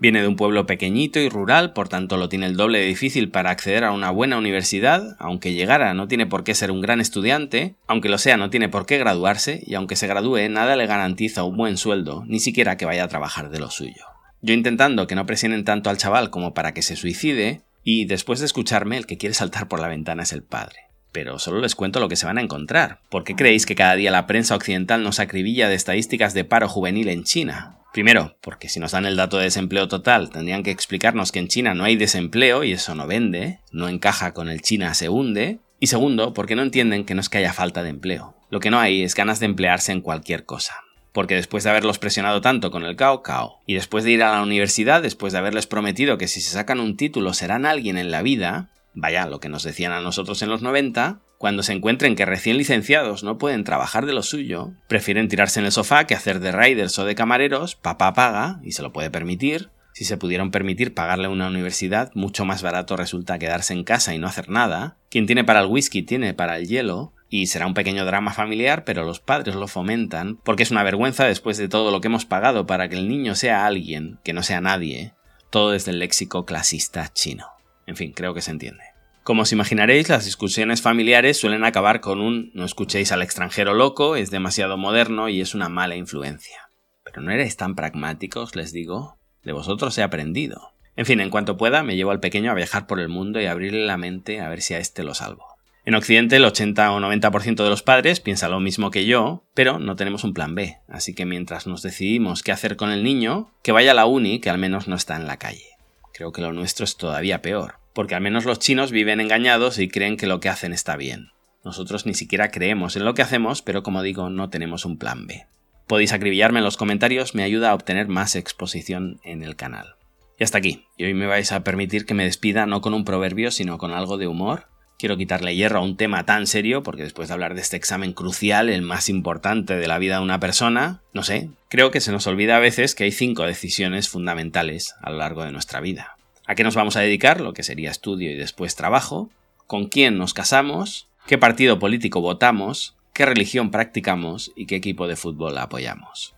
Viene 0.00 0.22
de 0.22 0.28
un 0.28 0.36
pueblo 0.36 0.66
pequeñito 0.66 1.20
y 1.20 1.28
rural, 1.28 1.72
por 1.72 1.88
tanto 1.88 2.16
lo 2.16 2.28
tiene 2.28 2.46
el 2.46 2.56
doble 2.56 2.80
de 2.80 2.86
difícil 2.86 3.30
para 3.30 3.50
acceder 3.50 3.84
a 3.84 3.92
una 3.92 4.10
buena 4.10 4.36
universidad, 4.36 5.16
aunque 5.18 5.54
llegara 5.54 5.94
no 5.94 6.08
tiene 6.08 6.26
por 6.26 6.42
qué 6.42 6.54
ser 6.54 6.70
un 6.70 6.80
gran 6.80 7.00
estudiante, 7.00 7.76
aunque 7.86 8.08
lo 8.08 8.18
sea 8.18 8.36
no 8.36 8.50
tiene 8.50 8.68
por 8.68 8.86
qué 8.86 8.98
graduarse, 8.98 9.62
y 9.64 9.74
aunque 9.74 9.96
se 9.96 10.08
gradúe 10.08 10.48
nada 10.50 10.74
le 10.76 10.86
garantiza 10.86 11.44
un 11.44 11.56
buen 11.56 11.76
sueldo, 11.76 12.24
ni 12.26 12.40
siquiera 12.40 12.76
que 12.76 12.86
vaya 12.86 13.04
a 13.04 13.08
trabajar 13.08 13.50
de 13.50 13.60
lo 13.60 13.70
suyo. 13.70 14.04
Yo 14.42 14.52
intentando 14.52 15.06
que 15.06 15.14
no 15.14 15.26
presionen 15.26 15.64
tanto 15.64 15.90
al 15.90 15.96
chaval 15.96 16.28
como 16.28 16.54
para 16.54 16.74
que 16.74 16.82
se 16.82 16.96
suicide, 16.96 17.62
y 17.84 18.06
después 18.06 18.40
de 18.40 18.46
escucharme 18.46 18.96
el 18.96 19.06
que 19.06 19.16
quiere 19.16 19.34
saltar 19.34 19.68
por 19.68 19.80
la 19.80 19.88
ventana 19.88 20.24
es 20.24 20.32
el 20.32 20.42
padre. 20.42 20.80
Pero 21.12 21.38
solo 21.38 21.60
les 21.60 21.76
cuento 21.76 22.00
lo 22.00 22.08
que 22.08 22.16
se 22.16 22.26
van 22.26 22.38
a 22.38 22.42
encontrar. 22.42 22.98
¿Por 23.08 23.22
qué 23.22 23.36
creéis 23.36 23.64
que 23.64 23.76
cada 23.76 23.94
día 23.94 24.10
la 24.10 24.26
prensa 24.26 24.56
occidental 24.56 25.04
nos 25.04 25.20
acribilla 25.20 25.68
de 25.68 25.76
estadísticas 25.76 26.34
de 26.34 26.44
paro 26.44 26.68
juvenil 26.68 27.08
en 27.08 27.22
China? 27.22 27.78
Primero, 27.94 28.36
porque 28.40 28.68
si 28.68 28.80
nos 28.80 28.90
dan 28.90 29.06
el 29.06 29.14
dato 29.14 29.38
de 29.38 29.44
desempleo 29.44 29.86
total, 29.86 30.28
tendrían 30.28 30.64
que 30.64 30.72
explicarnos 30.72 31.30
que 31.30 31.38
en 31.38 31.46
China 31.46 31.74
no 31.74 31.84
hay 31.84 31.94
desempleo 31.94 32.64
y 32.64 32.72
eso 32.72 32.96
no 32.96 33.06
vende, 33.06 33.60
no 33.70 33.88
encaja 33.88 34.34
con 34.34 34.48
el 34.48 34.62
China 34.62 34.94
se 34.94 35.08
hunde. 35.08 35.60
Y 35.78 35.86
segundo, 35.86 36.34
porque 36.34 36.56
no 36.56 36.62
entienden 36.62 37.04
que 37.04 37.14
no 37.14 37.20
es 37.20 37.28
que 37.28 37.38
haya 37.38 37.52
falta 37.52 37.84
de 37.84 37.90
empleo. 37.90 38.34
Lo 38.50 38.58
que 38.58 38.72
no 38.72 38.80
hay 38.80 39.04
es 39.04 39.14
ganas 39.14 39.38
de 39.38 39.46
emplearse 39.46 39.92
en 39.92 40.00
cualquier 40.00 40.44
cosa. 40.44 40.74
Porque 41.12 41.36
después 41.36 41.62
de 41.62 41.70
haberlos 41.70 42.00
presionado 42.00 42.40
tanto 42.40 42.72
con 42.72 42.82
el 42.82 42.96
cao 42.96 43.22
cao, 43.22 43.60
y 43.64 43.74
después 43.74 44.02
de 44.02 44.10
ir 44.10 44.24
a 44.24 44.32
la 44.32 44.42
universidad, 44.42 45.00
después 45.00 45.32
de 45.32 45.38
haberles 45.38 45.68
prometido 45.68 46.18
que 46.18 46.26
si 46.26 46.40
se 46.40 46.50
sacan 46.50 46.80
un 46.80 46.96
título 46.96 47.32
serán 47.32 47.64
alguien 47.64 47.96
en 47.96 48.10
la 48.10 48.22
vida, 48.22 48.72
vaya, 48.94 49.26
lo 49.26 49.38
que 49.38 49.48
nos 49.48 49.62
decían 49.62 49.92
a 49.92 50.00
nosotros 50.00 50.42
en 50.42 50.48
los 50.48 50.62
90, 50.62 51.20
cuando 51.44 51.62
se 51.62 51.74
encuentren 51.74 52.16
que 52.16 52.24
recién 52.24 52.56
licenciados 52.56 53.22
no 53.22 53.36
pueden 53.36 53.64
trabajar 53.64 54.06
de 54.06 54.14
lo 54.14 54.22
suyo, 54.22 54.72
prefieren 54.88 55.28
tirarse 55.28 55.60
en 55.60 55.66
el 55.66 55.72
sofá 55.72 56.06
que 56.06 56.14
hacer 56.14 56.40
de 56.40 56.52
riders 56.52 56.98
o 56.98 57.04
de 57.04 57.14
camareros, 57.14 57.74
papá 57.74 58.14
paga, 58.14 58.60
y 58.62 58.72
se 58.72 58.80
lo 58.80 58.94
puede 58.94 59.10
permitir. 59.10 59.68
Si 59.92 60.06
se 60.06 60.16
pudieron 60.16 60.50
permitir 60.50 60.94
pagarle 60.94 61.28
una 61.28 61.48
universidad, 61.48 62.10
mucho 62.14 62.46
más 62.46 62.62
barato 62.62 62.96
resulta 62.96 63.38
quedarse 63.38 63.74
en 63.74 63.84
casa 63.84 64.14
y 64.14 64.18
no 64.18 64.26
hacer 64.26 64.48
nada. 64.48 64.96
Quien 65.10 65.26
tiene 65.26 65.44
para 65.44 65.60
el 65.60 65.66
whisky 65.66 66.00
tiene 66.00 66.32
para 66.32 66.56
el 66.56 66.66
hielo, 66.66 67.12
y 67.28 67.46
será 67.48 67.66
un 67.66 67.74
pequeño 67.74 68.06
drama 68.06 68.32
familiar, 68.32 68.84
pero 68.84 69.04
los 69.04 69.20
padres 69.20 69.54
lo 69.54 69.68
fomentan 69.68 70.38
porque 70.44 70.62
es 70.62 70.70
una 70.70 70.82
vergüenza 70.82 71.26
después 71.26 71.58
de 71.58 71.68
todo 71.68 71.90
lo 71.90 72.00
que 72.00 72.08
hemos 72.08 72.24
pagado 72.24 72.64
para 72.66 72.88
que 72.88 72.96
el 72.96 73.06
niño 73.06 73.34
sea 73.34 73.66
alguien, 73.66 74.18
que 74.24 74.32
no 74.32 74.42
sea 74.42 74.62
nadie, 74.62 75.12
todo 75.50 75.72
desde 75.72 75.90
el 75.90 75.98
léxico 75.98 76.46
clasista 76.46 77.12
chino. 77.12 77.48
En 77.86 77.96
fin, 77.96 78.12
creo 78.12 78.32
que 78.32 78.40
se 78.40 78.50
entiende. 78.50 78.83
Como 79.24 79.40
os 79.40 79.52
imaginaréis, 79.52 80.10
las 80.10 80.26
discusiones 80.26 80.82
familiares 80.82 81.38
suelen 81.38 81.64
acabar 81.64 82.02
con 82.02 82.20
un 82.20 82.50
no 82.52 82.66
escuchéis 82.66 83.10
al 83.10 83.22
extranjero 83.22 83.72
loco, 83.72 84.16
es 84.16 84.30
demasiado 84.30 84.76
moderno 84.76 85.30
y 85.30 85.40
es 85.40 85.54
una 85.54 85.70
mala 85.70 85.96
influencia. 85.96 86.68
Pero 87.02 87.22
no 87.22 87.30
erais 87.30 87.56
tan 87.56 87.74
pragmáticos, 87.74 88.54
les 88.54 88.70
digo. 88.70 89.16
De 89.42 89.52
vosotros 89.52 89.96
he 89.96 90.02
aprendido. 90.02 90.72
En 90.94 91.06
fin, 91.06 91.20
en 91.20 91.30
cuanto 91.30 91.56
pueda, 91.56 91.82
me 91.82 91.96
llevo 91.96 92.10
al 92.10 92.20
pequeño 92.20 92.50
a 92.50 92.54
viajar 92.54 92.86
por 92.86 93.00
el 93.00 93.08
mundo 93.08 93.40
y 93.40 93.46
abrirle 93.46 93.86
la 93.86 93.96
mente 93.96 94.42
a 94.42 94.50
ver 94.50 94.60
si 94.60 94.74
a 94.74 94.78
este 94.78 95.04
lo 95.04 95.14
salvo. 95.14 95.46
En 95.86 95.94
Occidente 95.94 96.36
el 96.36 96.44
80 96.44 96.92
o 96.92 97.00
90% 97.00 97.64
de 97.64 97.70
los 97.70 97.82
padres 97.82 98.20
piensa 98.20 98.50
lo 98.50 98.60
mismo 98.60 98.90
que 98.90 99.06
yo, 99.06 99.42
pero 99.54 99.78
no 99.78 99.96
tenemos 99.96 100.24
un 100.24 100.34
plan 100.34 100.54
B, 100.54 100.76
así 100.86 101.14
que 101.14 101.24
mientras 101.24 101.66
nos 101.66 101.80
decidimos 101.80 102.42
qué 102.42 102.52
hacer 102.52 102.76
con 102.76 102.90
el 102.90 103.02
niño, 103.02 103.50
que 103.62 103.72
vaya 103.72 103.92
a 103.92 103.94
la 103.94 104.04
uni, 104.04 104.38
que 104.38 104.50
al 104.50 104.58
menos 104.58 104.86
no 104.86 104.96
está 104.96 105.16
en 105.16 105.26
la 105.26 105.38
calle. 105.38 105.78
Creo 106.12 106.30
que 106.30 106.42
lo 106.42 106.52
nuestro 106.52 106.84
es 106.84 106.96
todavía 106.96 107.40
peor, 107.42 107.76
porque 107.94 108.14
al 108.14 108.20
menos 108.20 108.44
los 108.44 108.58
chinos 108.58 108.90
viven 108.90 109.20
engañados 109.20 109.78
y 109.78 109.88
creen 109.88 110.16
que 110.16 110.26
lo 110.26 110.40
que 110.40 110.48
hacen 110.50 110.72
está 110.72 110.96
bien. 110.96 111.30
Nosotros 111.64 112.04
ni 112.04 112.12
siquiera 112.14 112.50
creemos 112.50 112.96
en 112.96 113.04
lo 113.04 113.14
que 113.14 113.22
hacemos, 113.22 113.62
pero 113.62 113.82
como 113.82 114.02
digo, 114.02 114.28
no 114.28 114.50
tenemos 114.50 114.84
un 114.84 114.98
plan 114.98 115.26
B. 115.26 115.46
Podéis 115.86 116.12
acribillarme 116.12 116.58
en 116.58 116.64
los 116.64 116.76
comentarios, 116.76 117.34
me 117.34 117.42
ayuda 117.42 117.70
a 117.70 117.74
obtener 117.74 118.08
más 118.08 118.36
exposición 118.36 119.20
en 119.24 119.42
el 119.42 119.56
canal. 119.56 119.96
Y 120.38 120.44
hasta 120.44 120.58
aquí, 120.58 120.86
y 120.96 121.04
hoy 121.04 121.14
me 121.14 121.26
vais 121.26 121.52
a 121.52 121.64
permitir 121.64 122.04
que 122.04 122.14
me 122.14 122.24
despida 122.24 122.66
no 122.66 122.80
con 122.80 122.92
un 122.92 123.04
proverbio, 123.04 123.50
sino 123.50 123.78
con 123.78 123.92
algo 123.92 124.18
de 124.18 124.26
humor, 124.26 124.66
Quiero 124.96 125.16
quitarle 125.16 125.56
hierro 125.56 125.80
a 125.80 125.82
un 125.82 125.96
tema 125.96 126.24
tan 126.24 126.46
serio, 126.46 126.82
porque 126.82 127.02
después 127.02 127.28
de 127.28 127.34
hablar 127.34 127.54
de 127.54 127.60
este 127.60 127.76
examen 127.76 128.12
crucial, 128.12 128.68
el 128.68 128.82
más 128.82 129.08
importante 129.08 129.76
de 129.76 129.88
la 129.88 129.98
vida 129.98 130.16
de 130.16 130.22
una 130.22 130.38
persona, 130.38 131.02
no 131.12 131.24
sé, 131.24 131.50
creo 131.68 131.90
que 131.90 132.00
se 132.00 132.12
nos 132.12 132.26
olvida 132.26 132.56
a 132.56 132.60
veces 132.60 132.94
que 132.94 133.04
hay 133.04 133.12
cinco 133.12 133.42
decisiones 133.42 134.08
fundamentales 134.08 134.94
a 135.02 135.10
lo 135.10 135.18
largo 135.18 135.42
de 135.44 135.52
nuestra 135.52 135.80
vida. 135.80 136.16
¿A 136.46 136.54
qué 136.54 136.64
nos 136.64 136.74
vamos 136.74 136.96
a 136.96 137.00
dedicar? 137.00 137.40
Lo 137.40 137.52
que 137.52 137.62
sería 137.62 137.90
estudio 137.90 138.30
y 138.30 138.34
después 138.34 138.76
trabajo. 138.76 139.30
¿Con 139.66 139.86
quién 139.86 140.18
nos 140.18 140.34
casamos? 140.34 141.08
¿Qué 141.26 141.38
partido 141.38 141.78
político 141.78 142.20
votamos? 142.20 142.96
¿Qué 143.12 143.24
religión 143.24 143.70
practicamos? 143.70 144.52
¿Y 144.54 144.66
qué 144.66 144.76
equipo 144.76 145.08
de 145.08 145.16
fútbol 145.16 145.56
apoyamos? 145.56 146.34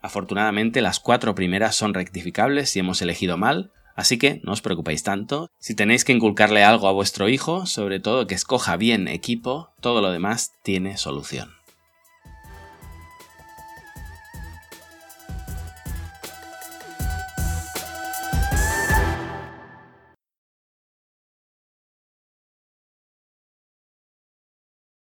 Afortunadamente 0.00 0.80
las 0.80 0.98
cuatro 0.98 1.34
primeras 1.34 1.74
son 1.76 1.92
rectificables 1.92 2.70
si 2.70 2.78
hemos 2.78 3.02
elegido 3.02 3.36
mal, 3.36 3.70
Así 4.00 4.16
que 4.16 4.40
no 4.44 4.52
os 4.52 4.62
preocupéis 4.62 5.02
tanto. 5.02 5.50
Si 5.58 5.74
tenéis 5.74 6.06
que 6.06 6.12
inculcarle 6.12 6.64
algo 6.64 6.88
a 6.88 6.92
vuestro 6.92 7.28
hijo, 7.28 7.66
sobre 7.66 8.00
todo 8.00 8.26
que 8.26 8.34
escoja 8.34 8.78
bien 8.78 9.08
equipo, 9.08 9.74
todo 9.80 10.00
lo 10.00 10.10
demás 10.10 10.52
tiene 10.62 10.96
solución. 10.96 11.50